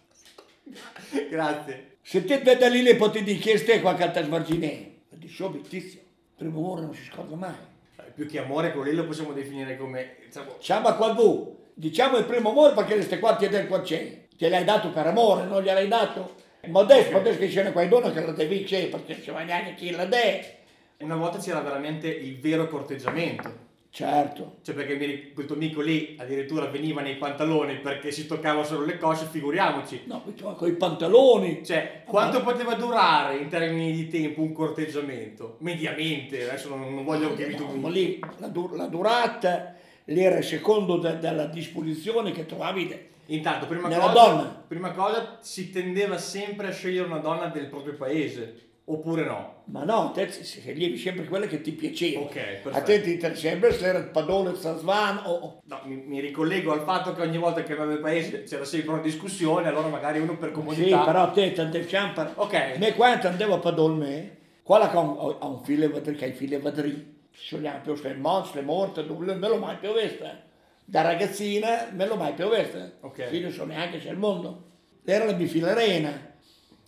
Grazie. 1.30 1.96
Se 2.02 2.24
te 2.24 2.38
vedi 2.38 2.70
lì 2.70 2.82
le 2.82 2.96
potete 2.96 3.56
stai 3.56 3.80
qua 3.80 3.94
che 3.94 4.10
te 4.10 4.22
svarginè, 4.22 4.90
dici 5.10 5.42
obietissimo, 5.42 6.02
il 6.02 6.34
primo 6.36 6.58
amore 6.58 6.82
non 6.82 6.94
si 6.94 7.04
scorda 7.04 7.36
mai. 7.36 7.54
Eh, 7.96 8.10
Più 8.14 8.26
che 8.26 8.38
amore, 8.38 8.72
quello 8.72 8.90
lì 8.90 8.96
lo 8.96 9.06
possiamo 9.06 9.32
definire 9.32 9.76
come... 9.76 10.16
diciamo, 10.24 10.56
Diciamo 10.58 10.88
a 10.88 10.94
quel 10.94 11.14
bu, 11.14 11.58
diciamo 11.74 12.18
il 12.18 12.24
primo 12.24 12.50
amore 12.50 12.74
perché 12.74 12.94
queste 12.94 13.18
qua 13.18 13.36
ti 13.36 13.48
del 13.48 13.66
qua 13.66 13.80
c'è, 13.80 14.26
te 14.36 14.48
l'hai 14.48 14.64
dato 14.64 14.90
per 14.90 15.06
amore, 15.06 15.44
non 15.44 15.62
gliel'hai 15.62 15.88
dato. 15.88 16.34
Ma 16.66 16.80
adesso, 16.80 17.16
adesso 17.16 17.38
che 17.38 17.50
ce 17.50 17.62
n'è 17.62 17.72
qualcuno 17.72 18.10
che 18.12 18.20
la 18.24 18.32
devi 18.32 18.64
c'è, 18.64 18.88
perché 18.88 19.14
non 19.14 19.36
c'è 19.36 19.44
neanche 19.44 19.74
chi 19.74 19.90
la 19.90 20.06
dè. 20.06 20.58
Una 20.98 21.16
volta 21.16 21.38
c'era 21.38 21.60
veramente 21.60 22.08
il 22.08 22.38
vero 22.38 22.68
corteggiamento. 22.68 23.63
Certo. 23.94 24.56
Cioè 24.62 24.74
perché 24.74 24.96
mi 24.96 25.32
quel 25.32 25.46
tuo 25.46 25.54
amico 25.54 25.80
lì 25.80 26.16
addirittura 26.18 26.66
veniva 26.66 27.00
nei 27.00 27.14
pantaloni 27.14 27.76
perché 27.76 28.10
si 28.10 28.26
toccava 28.26 28.64
solo 28.64 28.84
le 28.84 28.98
cosce, 28.98 29.24
figuriamoci. 29.26 30.02
No, 30.06 30.20
con 30.56 30.68
i 30.68 30.72
pantaloni. 30.72 31.64
Cioè, 31.64 32.02
quanto 32.04 32.42
poteva 32.42 32.74
durare 32.74 33.36
in 33.36 33.46
termini 33.48 33.92
di 33.92 34.08
tempo 34.08 34.40
un 34.40 34.52
corteggiamento? 34.52 35.58
Mediamente, 35.60 36.42
adesso 36.42 36.70
non, 36.70 36.92
non 36.92 37.04
voglio 37.04 37.34
che 37.34 37.46
No, 37.50 37.56
tu... 37.56 37.66
ma 37.78 37.88
lì 37.88 38.18
la, 38.38 38.48
dur- 38.48 38.74
la 38.74 38.86
durata 38.86 39.76
era 40.04 40.42
secondo 40.42 40.96
de- 40.96 41.20
della 41.20 41.46
disposizione 41.46 42.32
che 42.32 42.46
trovavi. 42.46 42.88
de- 42.88 43.08
Intanto, 43.26 43.66
prima 43.66 43.88
cosa, 43.88 44.12
donna. 44.12 44.64
prima 44.66 44.90
cosa, 44.90 45.38
si 45.40 45.70
tendeva 45.70 46.18
sempre 46.18 46.66
a 46.66 46.72
scegliere 46.72 47.06
una 47.06 47.18
donna 47.20 47.46
del 47.46 47.68
proprio 47.68 47.94
paese, 47.94 48.54
oppure 48.86 49.24
no? 49.24 49.62
Ma 49.66 49.84
no, 49.84 50.10
te 50.12 50.30
se- 50.30 50.44
sceglievi 50.44 50.98
sempre 50.98 51.24
quella 51.24 51.46
che 51.46 51.60
ti 51.60 51.72
piaceva. 51.72 52.20
Ok, 52.20 52.32
perfetto. 52.34 52.68
A 52.70 52.82
te 52.82 53.00
ti 53.00 53.12
interessa 53.12 53.48
sempre 53.48 53.72
se 53.72 53.86
era 53.86 53.98
il 53.98 54.08
padone, 54.08 54.50
il 54.50 54.56
Sasvan 54.56 55.22
o... 55.24 55.62
No, 55.64 55.80
mi, 55.84 55.96
mi 55.96 56.20
ricollego 56.20 56.72
al 56.72 56.82
fatto 56.82 57.14
che 57.14 57.22
ogni 57.22 57.38
volta 57.38 57.62
che 57.62 57.72
andavo 57.72 57.90
nel 57.90 58.00
paese 58.00 58.42
c'era 58.42 58.64
sempre 58.64 58.92
una 58.92 59.02
discussione, 59.02 59.68
allora 59.68 59.88
magari 59.88 60.18
uno 60.20 60.36
per 60.36 60.48
Sì, 60.50 60.54
comodità... 60.54 61.04
però 61.04 61.30
te 61.32 61.52
ti 61.52 61.60
andavi 61.60 61.88
sempre... 61.88 62.30
Ok. 62.34 62.76
Me 62.78 62.94
quando 62.94 63.28
andavo 63.28 63.54
a 63.54 63.58
Padolme, 63.58 64.36
quella 64.62 64.90
che 64.90 64.96
ha 64.96 65.00
un, 65.00 65.60
figlio 65.62 65.90
vadri, 65.90 66.14
che 66.14 66.24
ha 66.24 66.28
i 66.28 66.32
figli 66.32 66.56
vadri, 66.58 67.22
sono 67.32 67.80
più 67.82 67.94
le 68.02 68.14
mons, 68.14 68.52
le 68.54 68.62
morte, 68.62 69.02
non 69.02 69.18
me 69.18 69.48
lo 69.48 69.56
mai 69.56 69.76
più 69.76 69.92
vista. 69.98 70.42
Da 70.86 71.00
ragazzina 71.00 71.88
me 71.92 72.06
lo 72.06 72.16
mai 72.16 72.34
più 72.34 72.54
vista. 72.54 72.92
Ok. 73.00 73.30
Non 73.32 73.50
so 73.50 73.64
neanche 73.64 73.98
se 74.00 74.08
è 74.08 74.10
il 74.10 74.18
mondo. 74.18 74.72
Era 75.04 75.24
la 75.24 75.32
mia 75.32 75.46
filarena. 75.46 76.32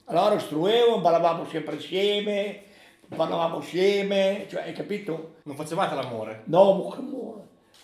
Allora 0.09 0.39
struevo, 0.39 1.01
ballavamo 1.01 1.45
sempre 1.47 1.75
insieme, 1.75 2.63
parlavamo 3.15 3.57
insieme, 3.57 4.47
cioè 4.49 4.63
hai 4.63 4.73
capito? 4.73 5.37
Non 5.45 5.57
facevate 5.57 5.95
l'amore? 5.97 6.43
No, 6.45 6.75
mo 6.75 6.89
che 6.91 6.99
amore. 6.99 7.41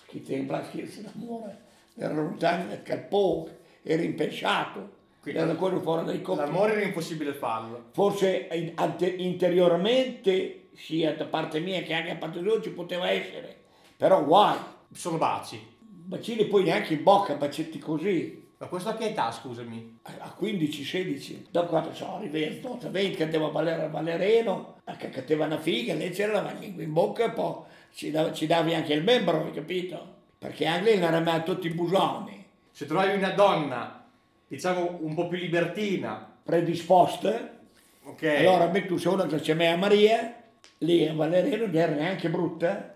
Che 0.06 0.22
tempo 0.22 0.52
la 0.52 0.62
scherza 0.64 1.00
d'amore. 1.02 1.58
Era 1.96 2.14
lontano 2.14 2.66
dal 2.68 2.82
calpone, 2.82 3.56
era 3.82 4.02
impensato. 4.02 5.00
Quindi- 5.20 5.40
Era 5.40 5.54
quello 5.54 5.80
fuori 5.80 6.04
dai 6.04 6.22
coppi. 6.22 6.38
L'amore 6.40 6.72
era 6.72 6.82
impossibile 6.82 7.32
farlo. 7.32 7.86
Forse 7.92 8.48
ante- 8.76 9.08
interiormente, 9.10 10.68
sia 10.74 11.14
da 11.14 11.24
parte 11.26 11.58
mia 11.60 11.82
che 11.82 11.92
anche 11.92 12.12
da 12.12 12.18
parte 12.18 12.38
loro, 12.40 12.62
ci 12.62 12.70
poteva 12.70 13.10
essere. 13.10 13.56
Però 13.96 14.24
guai. 14.24 14.58
Sono 14.92 15.16
baci. 15.18 15.60
Bacini 15.80 16.44
poi 16.46 16.64
neanche 16.64 16.94
in 16.94 17.02
bocca, 17.02 17.34
bacetti 17.34 17.78
così. 17.78 18.41
Ma 18.62 18.68
questo 18.68 18.90
a 18.90 18.94
che 18.94 19.06
età, 19.06 19.32
scusami? 19.32 19.98
A 20.02 20.36
15-16. 20.40 21.46
Dopo 21.50 21.70
quando 21.70 21.92
sono 21.94 22.18
arrivato, 22.18 22.78
20 22.90 23.16
che 23.16 23.24
andavo 23.24 23.48
a 23.48 23.50
ballare 23.50 23.82
al 23.82 23.90
ballerino, 23.90 24.76
a 24.84 24.94
che 24.94 25.10
cattiva 25.10 25.46
una 25.46 25.58
figa, 25.58 25.94
lei 25.94 26.10
c'era 26.10 26.40
la 26.40 26.52
lingua 26.52 26.84
in 26.84 26.92
bocca 26.92 27.24
e 27.24 27.30
poi 27.30 27.56
ci, 27.92 28.12
dav- 28.12 28.32
ci 28.32 28.46
davi 28.46 28.72
anche 28.72 28.92
il 28.92 29.02
membro, 29.02 29.42
hai 29.42 29.50
capito? 29.50 30.14
Perché 30.38 30.66
anche 30.66 30.94
lì 30.94 31.02
erano 31.02 31.42
tutti 31.42 31.68
busoni, 31.70 32.46
Se 32.70 32.86
trovavi 32.86 33.16
una 33.16 33.30
donna, 33.30 34.04
diciamo, 34.46 34.98
un 35.00 35.12
po' 35.14 35.26
più 35.26 35.38
libertina, 35.38 36.24
predisposte. 36.44 37.58
ok? 38.04 38.22
Allora 38.22 38.68
me 38.68 38.86
tu 38.86 38.96
sei 38.96 39.12
una 39.12 39.26
che 39.26 39.40
c'è 39.40 39.54
mia 39.54 39.76
Maria, 39.76 40.40
lì 40.78 41.04
a 41.08 41.12
ballerino 41.12 41.66
non 41.66 41.74
era 41.74 41.94
neanche 41.94 42.30
brutta, 42.30 42.94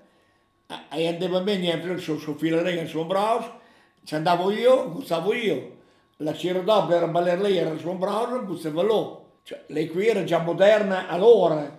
e 0.93 1.09
andava 1.09 1.41
bene 1.41 1.73
anche 1.73 1.89
il 1.89 1.99
suo, 1.99 2.19
suo 2.19 2.37
filarino, 2.37 2.83
il 2.83 2.89
suo 2.89 3.05
browse, 3.05 3.65
ci 4.07 4.15
andavo 4.15 4.51
io, 4.53 4.89
gustavo 4.93 5.35
io. 5.35 5.73
La 6.19 6.33
cera 6.35 6.61
dopo 6.61 6.95
era 6.95 7.09
ballare 7.09 7.41
lei, 7.43 7.57
era 7.59 7.71
il 7.71 7.81
suo 7.81 7.93
browse, 7.95 8.45
gustava 8.45 8.83
loro. 8.83 9.25
Cioè, 9.43 9.63
lei 9.67 9.89
qui 9.89 10.07
era 10.07 10.25
già 10.25 10.39
moderna 10.39 11.09
allora, 11.09 11.79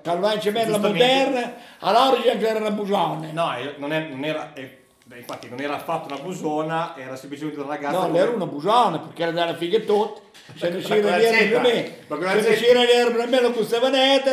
la 0.72 0.78
Giustamente. 0.78 1.06
moderna, 1.06 1.54
allora 1.80 2.22
già 2.38 2.48
era 2.50 2.60
una 2.60 2.72
busone. 2.72 3.32
No, 3.32 3.56
eh, 3.58 3.76
non, 3.78 3.92
è- 3.92 4.08
non 4.10 4.24
era... 4.24 4.54
eh, 4.54 4.78
beh, 5.04 5.18
infatti 5.18 5.50
non 5.50 5.60
era 5.60 5.76
affatto 5.76 6.14
una 6.14 6.22
busona, 6.22 6.94
era 6.98 7.16
semplicemente 7.16 7.60
una 7.60 7.70
ragazza... 7.70 7.98
No, 7.98 8.06
come- 8.08 8.20
era 8.20 8.30
una 8.32 8.46
busona 8.46 9.00
perché 9.00 9.24
era 9.24 9.32
della 9.32 9.56
figa 9.56 9.80
tutta. 9.80 10.22
Se 10.56 10.70
era 11.08 11.18
dietro 11.18 11.38
c'entra? 11.40 11.60
per 11.60 12.18
me, 12.20 12.30
se 12.30 12.36
ne 12.36 12.56
c'entra? 12.56 12.56
si 12.56 12.66
era 12.70 12.86
dietro 12.86 13.14
per 13.16 13.28
me 13.28 13.42
lo 13.42 13.52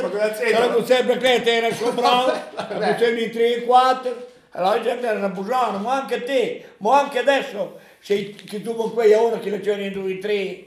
Ma 0.02 0.08
cosa 0.10 0.34
se 0.34 0.44
lo 0.68 0.72
gustava 0.74 1.02
perché 1.04 1.42
te 1.42 1.56
era 1.56 1.66
il 1.66 1.74
suo 1.74 1.90
bravo, 1.94 2.32
lo 2.78 3.14
di 3.14 3.30
3 3.30 3.54
e 3.54 3.64
4, 3.64 4.26
allora 4.56 4.80
già 4.80 4.98
era 4.98 5.18
una 5.18 5.30
busona, 5.30 5.78
ma 5.78 5.94
anche 5.94 6.22
te, 6.22 6.64
ma 6.78 7.00
anche 7.00 7.18
adesso, 7.18 7.78
se 7.98 8.34
tu 8.34 8.74
con 8.74 8.92
quei 8.92 9.12
ora 9.12 9.38
che 9.38 9.50
le 9.50 9.60
c'erano 9.60 9.84
in 9.84 9.92
2 9.92 10.12
e 10.12 10.18
3, 10.18 10.64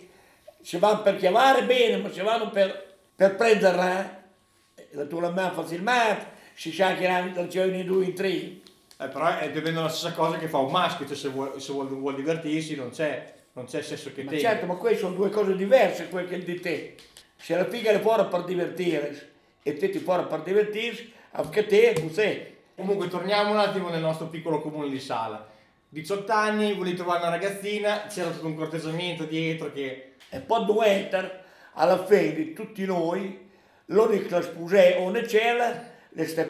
se 0.61 0.77
vanno 0.77 1.01
per 1.01 1.15
chiamare 1.15 1.63
bene, 1.63 1.97
ma 1.97 2.11
se 2.11 2.21
vanno 2.21 2.49
per, 2.49 2.95
per 3.15 3.35
prenderla, 3.35 4.23
eh, 4.75 4.87
la 4.91 5.05
tua 5.05 5.29
mano 5.29 5.53
facilmente, 5.53 6.25
si 6.53 6.73
sa 6.73 6.95
che 6.95 7.07
la 7.07 7.47
c'erano 7.47 7.75
in 7.75 7.85
2 7.85 8.05
e 8.07 8.13
3. 8.13 8.27
Eh, 8.27 8.61
però 9.07 9.37
è 9.37 9.49
più 9.51 9.61
o 9.61 9.63
meno 9.63 9.83
la 9.83 9.89
stessa 9.89 10.13
cosa 10.13 10.37
che 10.37 10.49
fa 10.49 10.57
un 10.57 10.71
maschio, 10.71 11.07
cioè 11.07 11.15
se 11.15 11.29
vuole, 11.29 11.57
se 11.59 11.71
vuole, 11.71 11.89
vuole 11.91 12.17
divertirsi 12.17 12.75
non 12.75 12.89
c'è, 12.89 13.33
non 13.53 13.65
c'è 13.65 13.81
sesso 13.81 14.11
che 14.13 14.23
Ma 14.23 14.31
te. 14.31 14.39
certo, 14.39 14.65
ma 14.65 14.75
queste 14.75 14.99
sono 14.99 15.15
due 15.15 15.29
cose 15.29 15.55
diverse, 15.55 16.09
quel 16.09 16.27
che 16.27 16.43
di 16.43 16.59
te. 16.59 16.95
Se 17.37 17.55
la 17.55 17.65
figa 17.65 17.91
è 17.91 18.01
fuori 18.01 18.25
per 18.25 18.43
divertirsi 18.43 19.25
e 19.63 19.77
te 19.77 19.89
ti 19.89 19.99
fuori 19.99 20.25
per 20.25 20.41
divertirsi, 20.41 21.13
anche 21.31 21.65
te 21.65 21.95
cos'è? 22.01 22.55
Comunque 22.77 23.07
torniamo 23.07 23.53
un 23.53 23.57
attimo 23.57 23.89
nel 23.89 24.01
nostro 24.01 24.27
piccolo 24.27 24.61
comune 24.61 24.87
di 24.87 24.99
Sala. 24.99 25.49
18 25.89 26.31
anni, 26.31 26.75
volevi 26.75 26.95
trovare 26.95 27.21
una 27.21 27.31
ragazzina, 27.31 28.05
c'era 28.05 28.29
tutto 28.29 28.45
un 28.45 28.55
corteggiamento 28.55 29.23
dietro 29.23 29.71
che... 29.71 30.13
E 30.29 30.39
poi 30.41 30.63
diventa 30.63 31.41
alla 31.73 32.05
fine 32.05 32.53
tutti 32.53 32.85
noi, 32.85 33.49
l'unica 33.85 34.43
sposa 34.43 34.99
una 34.99 35.21
c'era, 35.21 35.89
le 36.09 36.27
ste 36.27 36.47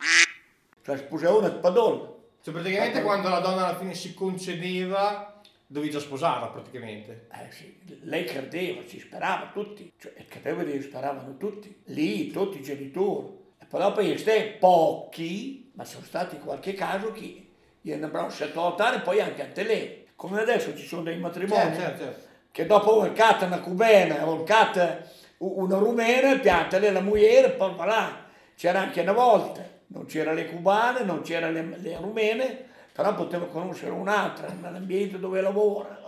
la 0.83 0.97
sposa 0.97 1.33
una 1.33 1.49
padonna. 1.49 2.11
Cioè 2.41 2.53
praticamente 2.53 3.01
quando 3.03 3.29
la 3.29 3.39
donna 3.39 3.65
alla 3.65 3.77
fine 3.77 3.93
si 3.93 4.13
concedeva, 4.13 5.41
dovevi 5.65 5.93
già 5.93 6.01
sposarla 6.01 6.47
praticamente. 6.47 7.29
Eh 7.31 7.51
sì, 7.53 7.73
lei 8.01 8.25
credeva, 8.25 8.85
ci 8.85 8.99
sperava 8.99 9.51
tutti, 9.53 9.93
cioè 9.97 10.13
credeva 10.27 10.65
che 10.65 10.81
speravano 10.81 11.37
tutti, 11.37 11.83
lì 11.85 12.31
tutti 12.31 12.57
i 12.57 12.63
genitori. 12.63 13.45
E 13.69 13.91
poi 13.91 14.07
gli 14.07 14.17
stai 14.17 14.51
pochi, 14.51 15.71
ma 15.73 15.83
sono 15.83 16.05
stati 16.05 16.39
qualche 16.39 16.73
caso 16.73 17.11
che 17.11 17.47
gli 17.81 17.91
hanno 17.91 18.07
brosciato 18.07 18.65
altare, 18.65 18.99
poi 18.99 19.19
anche 19.19 19.41
a 19.41 19.63
lei. 19.63 20.07
Come 20.15 20.41
adesso 20.41 20.75
ci 20.75 20.85
sono 20.85 21.03
dei 21.03 21.17
matrimoni 21.19 21.75
certo, 21.75 22.03
certo. 22.03 22.27
che 22.51 22.65
dopo 22.65 23.05
il 23.05 23.13
cat 23.13 23.43
una 23.43 23.59
cubena 23.59 24.15
cat 24.43 25.05
una 25.39 25.77
rumena, 25.77 26.39
pianta 26.39 26.79
lei 26.79 26.91
la 26.91 27.01
moglie, 27.01 27.51
poi 27.51 27.75
va 27.75 27.85
là. 27.85 28.25
C'era 28.55 28.79
anche 28.79 29.01
una 29.01 29.11
volta, 29.11 29.61
non 29.87 30.05
c'era 30.05 30.33
le 30.33 30.47
cubane, 30.47 31.03
non 31.03 31.21
c'era 31.21 31.51
le, 31.51 31.77
le 31.77 31.97
rumene, 31.97 32.65
però 32.91 33.13
poteva 33.13 33.45
conoscere 33.45 33.91
un'altra 33.91 34.47
nell'ambiente 34.59 35.19
dove 35.19 35.41
lavora, 35.41 36.01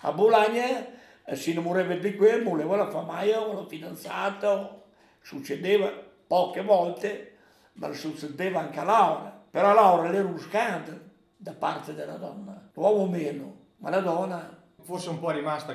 a 0.00 0.12
Bologna, 0.12 0.86
eh, 1.24 1.34
si 1.34 1.50
innamorava 1.50 1.94
di 1.94 2.14
quello, 2.14 2.50
voleva 2.50 2.76
la 2.76 2.88
famaia 2.90 3.40
o 3.40 3.52
la 3.52 3.66
fidanzata, 3.66 4.52
o- 4.52 4.82
succedeva 5.20 5.90
poche 6.26 6.62
volte, 6.62 7.36
ma 7.74 7.92
succedeva 7.92 8.60
anche 8.60 8.80
a 8.80 8.84
Laura. 8.84 9.40
Però 9.50 9.72
Laura 9.72 10.08
era 10.08 10.26
uno 10.26 10.38
scandalo 10.38 10.98
da 11.36 11.52
parte 11.52 11.94
della 11.94 12.16
donna, 12.16 12.70
l'uomo 12.74 13.06
meno, 13.06 13.54
ma 13.78 13.90
la 13.90 14.00
donna 14.00 14.54
Forse 14.82 15.08
un 15.10 15.18
po' 15.18 15.30
è 15.30 15.34
rimasta 15.34 15.74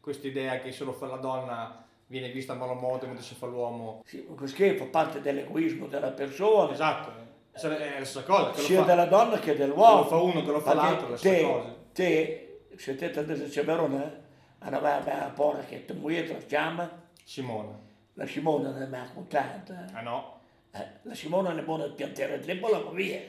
questa 0.00 0.26
idea 0.26 0.58
che 0.60 0.72
solo 0.72 0.92
fa 0.92 1.06
la 1.06 1.16
donna 1.16 1.84
viene 2.06 2.30
vista 2.30 2.52
a 2.52 2.56
malo 2.56 2.74
modo 2.74 3.06
mentre 3.06 3.22
si 3.24 3.34
fa 3.34 3.46
l'uomo. 3.46 4.02
Sì, 4.04 4.24
questo 4.24 4.74
fa 4.76 4.84
parte 4.86 5.20
dell'egoismo 5.20 5.86
della 5.86 6.10
persona, 6.10 6.72
Esatto, 6.72 7.10
è 7.52 7.68
la 7.98 8.04
stessa 8.04 8.24
cosa. 8.24 8.52
Sia 8.54 8.80
fa- 8.80 8.86
della 8.86 9.06
donna 9.06 9.38
che 9.38 9.56
dell'uomo. 9.56 9.98
lo 9.98 10.04
fa 10.06 10.16
uno, 10.16 10.42
che 10.42 10.50
lo 10.50 10.60
fa 10.60 10.72
Perché 10.72 10.86
l'altro, 10.86 11.08
la 11.10 11.16
stessa 11.16 11.34
te, 11.36 11.42
cosa. 11.42 11.74
te, 11.92 12.60
se 12.76 12.96
te 12.96 13.18
adesso 13.18 13.44
c'è 13.48 13.64
Verona, 13.64 14.12
andava 14.58 14.96
a 14.96 15.30
porra 15.30 15.60
che 15.62 15.84
tua 15.84 15.94
moglie 15.94 16.26
la 16.26 16.38
chiama, 16.38 16.90
Simona. 17.22 17.78
La 18.14 18.26
Simona 18.26 18.70
non 18.70 18.88
mi 18.88 18.96
ha 18.96 19.00
raccontato. 19.00 19.74
Ah 19.92 20.00
no? 20.00 20.40
Eh, 20.72 20.86
la 21.02 21.14
Simona 21.14 21.50
non 21.50 21.58
è 21.58 21.62
buona 21.62 21.86
di 21.86 21.94
piantare 21.94 22.34
il 22.34 22.44
tempo, 22.44 22.68
la 22.68 22.82
via. 22.92 23.20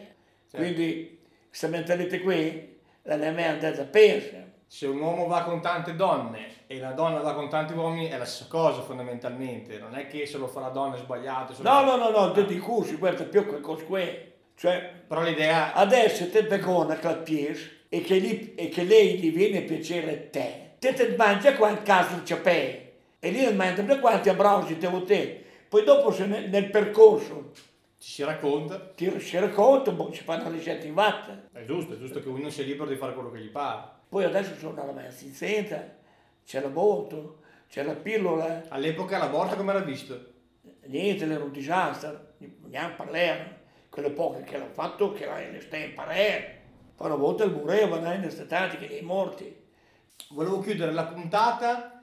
Quindi 0.52 1.20
questa 1.48 1.68
mentalità 1.68 2.20
qui, 2.20 2.80
la 3.04 3.16
mia 3.18 3.36
è 3.36 3.48
andata 3.48 3.84
persa. 3.84 4.44
Se 4.68 4.88
un 4.88 5.00
uomo 5.00 5.28
va 5.28 5.44
con 5.44 5.62
tante 5.62 5.96
donne 5.96 6.64
e 6.68 6.80
la 6.80 6.92
donna 6.92 7.20
va 7.20 7.34
con 7.34 7.50
tanti 7.50 7.74
uomini 7.74 8.08
è 8.08 8.18
la 8.18 8.26
stessa 8.26 8.50
cosa 8.50 8.82
fondamentalmente. 8.82 9.78
Non 9.78 9.96
è 9.96 10.08
che 10.08 10.26
se 10.26 10.38
lo 10.38 10.48
fa 10.48 10.62
la 10.62 10.70
donna 10.70 10.96
è 10.96 11.00
sbagliato. 11.00 11.54
se 11.54 11.62
No, 11.62 11.70
fa- 11.70 11.86
no, 11.86 11.98
no, 11.98 12.10
no, 12.10 12.32
te 12.32 12.46
di 12.46 12.58
cursi, 12.58 12.96
guarda 12.96 13.24
più 13.26 13.48
che 13.48 13.62
cosa 13.62 13.84
qui. 13.84 14.34
Cioè, 14.56 15.04
Però 15.08 15.22
l'idea... 15.22 15.74
adesso 15.74 16.30
te 16.30 16.48
che 16.48 17.16
pies 17.24 17.70
e 17.90 18.02
che, 18.02 18.16
lì, 18.16 18.56
e 18.56 18.70
che 18.70 18.84
lei 18.84 19.18
gli 19.18 19.32
viene 19.32 19.60
a 19.60 19.62
piacere 19.62 20.12
a 20.12 20.30
te. 20.30 20.76
Te 20.80 20.94
te 20.94 21.16
mangia 21.16 21.56
quanto 21.56 21.84
caso 21.84 22.22
c'è 22.24 22.42
e 23.26 23.32
lì 23.32 23.44
non 23.44 23.56
mangia 23.56 23.82
per 23.82 24.00
quanti 24.00 24.30
abbracci 24.30 24.78
te 24.78 25.04
te. 25.04 25.44
Poi 25.68 25.84
dopo 25.84 26.12
se 26.12 26.28
nel, 26.28 26.48
nel 26.48 26.70
percorso 26.70 27.54
Ci 27.98 28.12
si 28.12 28.24
racconta. 28.24 28.78
ti 28.94 29.20
si 29.20 29.40
racconta, 29.40 29.92
boh, 29.92 30.14
si 30.14 30.22
fanno 30.22 30.48
le 30.50 30.58
ricette 30.58 30.86
in 30.86 30.94
vatta. 30.94 31.48
È 31.52 31.64
giusto, 31.64 31.96
è 31.96 31.98
giusto 31.98 32.22
che 32.22 32.30
ognuno 32.30 32.52
sia 32.52 32.64
libero 32.64 32.88
di 32.88 32.96
fare 32.96 33.16
quello 33.16 33.32
che 33.32 33.40
gli 33.40 33.50
pare. 33.50 33.82
Poi 34.08 34.26
adesso 34.26 34.54
sono 34.56 34.80
alla 34.80 34.92
mezza 34.92 35.94
c'è 36.46 36.62
l'aborto, 36.62 37.40
c'è 37.68 37.82
la 37.82 37.96
pillola, 37.96 38.66
All'epoca 38.70 39.18
l'aborto 39.18 39.56
come 39.56 39.72
era 39.72 39.80
visto? 39.80 40.34
niente, 40.86 41.26
era 41.26 41.44
un 41.44 41.52
disastro, 41.52 42.34
neanche 42.68 42.96
parlare. 42.96 43.64
Quelle 43.90 44.12
poche 44.12 44.44
che 44.44 44.60
l'hanno 44.60 44.72
fatto, 44.72 45.14
che 45.14 45.26
le 45.26 45.62
stai 45.62 45.82
a 45.82 45.86
imparare. 45.86 46.62
Poi 46.96 47.08
una 47.08 47.16
volta 47.16 47.44
il 47.44 47.54
murevano, 47.54 48.12
eh, 48.12 48.18
in 48.18 48.30
stati 48.30 48.78
che 48.78 49.00
è 49.00 49.02
morti. 49.02 49.64
Volevo 50.30 50.60
chiudere 50.60 50.92
la 50.92 51.06
puntata 51.06 51.95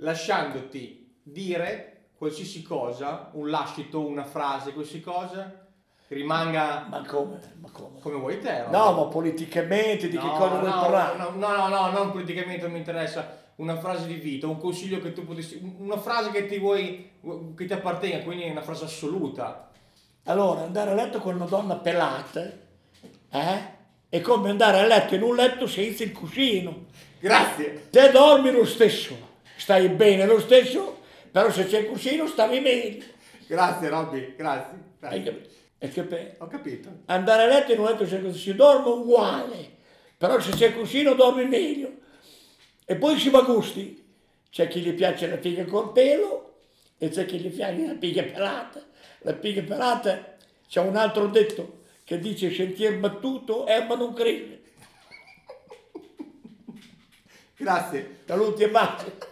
lasciandoti 0.00 1.18
dire 1.22 2.08
qualsiasi 2.16 2.62
cosa, 2.62 3.30
un 3.32 3.48
lascito, 3.48 4.04
una 4.06 4.24
frase, 4.24 4.72
qualsiasi 4.72 5.02
cosa, 5.02 5.68
che 6.06 6.14
rimanga 6.14 6.86
Ma 6.90 7.04
come? 7.06 7.38
Ma 7.60 7.70
come? 7.70 8.00
come 8.00 8.16
vuoi 8.16 8.40
te. 8.40 8.64
No, 8.68 8.92
ma 8.92 9.04
politicamente 9.04 10.08
di 10.08 10.18
che 10.18 10.26
No, 10.26 10.32
cosa 10.32 10.58
vuoi 10.58 10.70
no, 10.70 10.80
parlare? 10.80 11.16
No, 11.16 11.30
no, 11.36 11.56
no, 11.56 11.68
no, 11.68 11.90
non 11.92 12.10
politicamente 12.10 12.62
non 12.62 12.72
mi 12.72 12.78
interessa. 12.78 13.38
Una 13.56 13.76
frase 13.76 14.06
di 14.06 14.14
vita, 14.14 14.46
un 14.46 14.58
consiglio 14.58 15.00
che 15.00 15.12
tu 15.12 15.24
potessi. 15.24 15.60
Una 15.78 15.98
frase 15.98 16.30
che 16.30 16.46
ti 16.46 16.58
vuoi. 16.58 17.10
che 17.56 17.64
ti 17.66 17.72
appartenga, 17.72 18.24
quindi 18.24 18.48
una 18.48 18.62
frase 18.62 18.84
assoluta. 18.84 19.70
Allora, 20.24 20.62
andare 20.62 20.90
a 20.90 20.94
letto 20.94 21.20
con 21.20 21.34
una 21.34 21.44
donna 21.44 21.76
pelata, 21.76 22.50
eh? 23.30 23.78
È 24.08 24.20
come 24.20 24.50
andare 24.50 24.80
a 24.80 24.86
letto 24.86 25.14
in 25.14 25.22
un 25.22 25.36
letto 25.36 25.66
senza 25.66 26.02
il 26.02 26.12
cuscino. 26.12 26.86
Grazie! 27.20 27.88
Te 27.90 28.10
dormi 28.10 28.50
lo 28.50 28.64
stesso, 28.64 29.14
stai 29.60 29.90
bene 29.90 30.24
lo 30.24 30.40
stesso, 30.40 31.00
però 31.30 31.50
se 31.50 31.66
c'è 31.66 31.80
il 31.80 31.88
cuscino 31.88 32.26
stavi 32.26 32.60
meglio. 32.60 33.04
Grazie 33.46 33.88
Robby, 33.90 34.34
grazie. 34.34 34.78
Hai 35.00 35.22
grazie. 35.22 35.22
capito? 35.22 35.54
Hai 35.78 35.90
capito? 35.90 36.44
Ho 36.44 36.46
capito. 36.46 36.88
Andare 37.06 37.42
a 37.42 37.46
letto 37.46 37.72
in 37.72 37.80
un 37.80 37.84
letto 37.84 38.06
senza 38.06 38.32
si 38.36 38.54
dorme 38.54 38.88
uguale, 38.88 39.76
però 40.16 40.40
se 40.40 40.52
c'è 40.52 40.68
il 40.68 40.74
cuscino 40.74 41.12
dormi 41.12 41.44
meglio. 41.44 41.92
E 42.86 42.96
poi 42.96 43.18
si 43.18 43.28
va 43.28 43.42
gusti. 43.42 43.98
C'è 44.50 44.66
chi 44.66 44.80
gli 44.80 44.94
piace 44.94 45.28
la 45.28 45.36
figa 45.36 45.64
col 45.64 45.92
pelo 45.92 46.54
e 46.98 47.08
c'è 47.10 47.26
chi 47.26 47.38
gli 47.38 47.50
piace 47.50 47.86
la 47.86 47.96
figa 47.98 48.22
pelata. 48.22 48.82
La 49.18 49.36
figa 49.38 49.62
pelata 49.62 50.36
c'è 50.66 50.80
un 50.80 50.96
altro 50.96 51.26
detto 51.28 51.82
che 52.02 52.18
dice 52.18 52.50
sentier 52.50 52.98
battuto 52.98 53.66
erba 53.66 53.94
non 53.94 54.14
cresce. 54.14 54.60
Grazie. 57.56 58.20
Saluti 58.24 58.62
e 58.62 58.70
baci. 58.70 59.28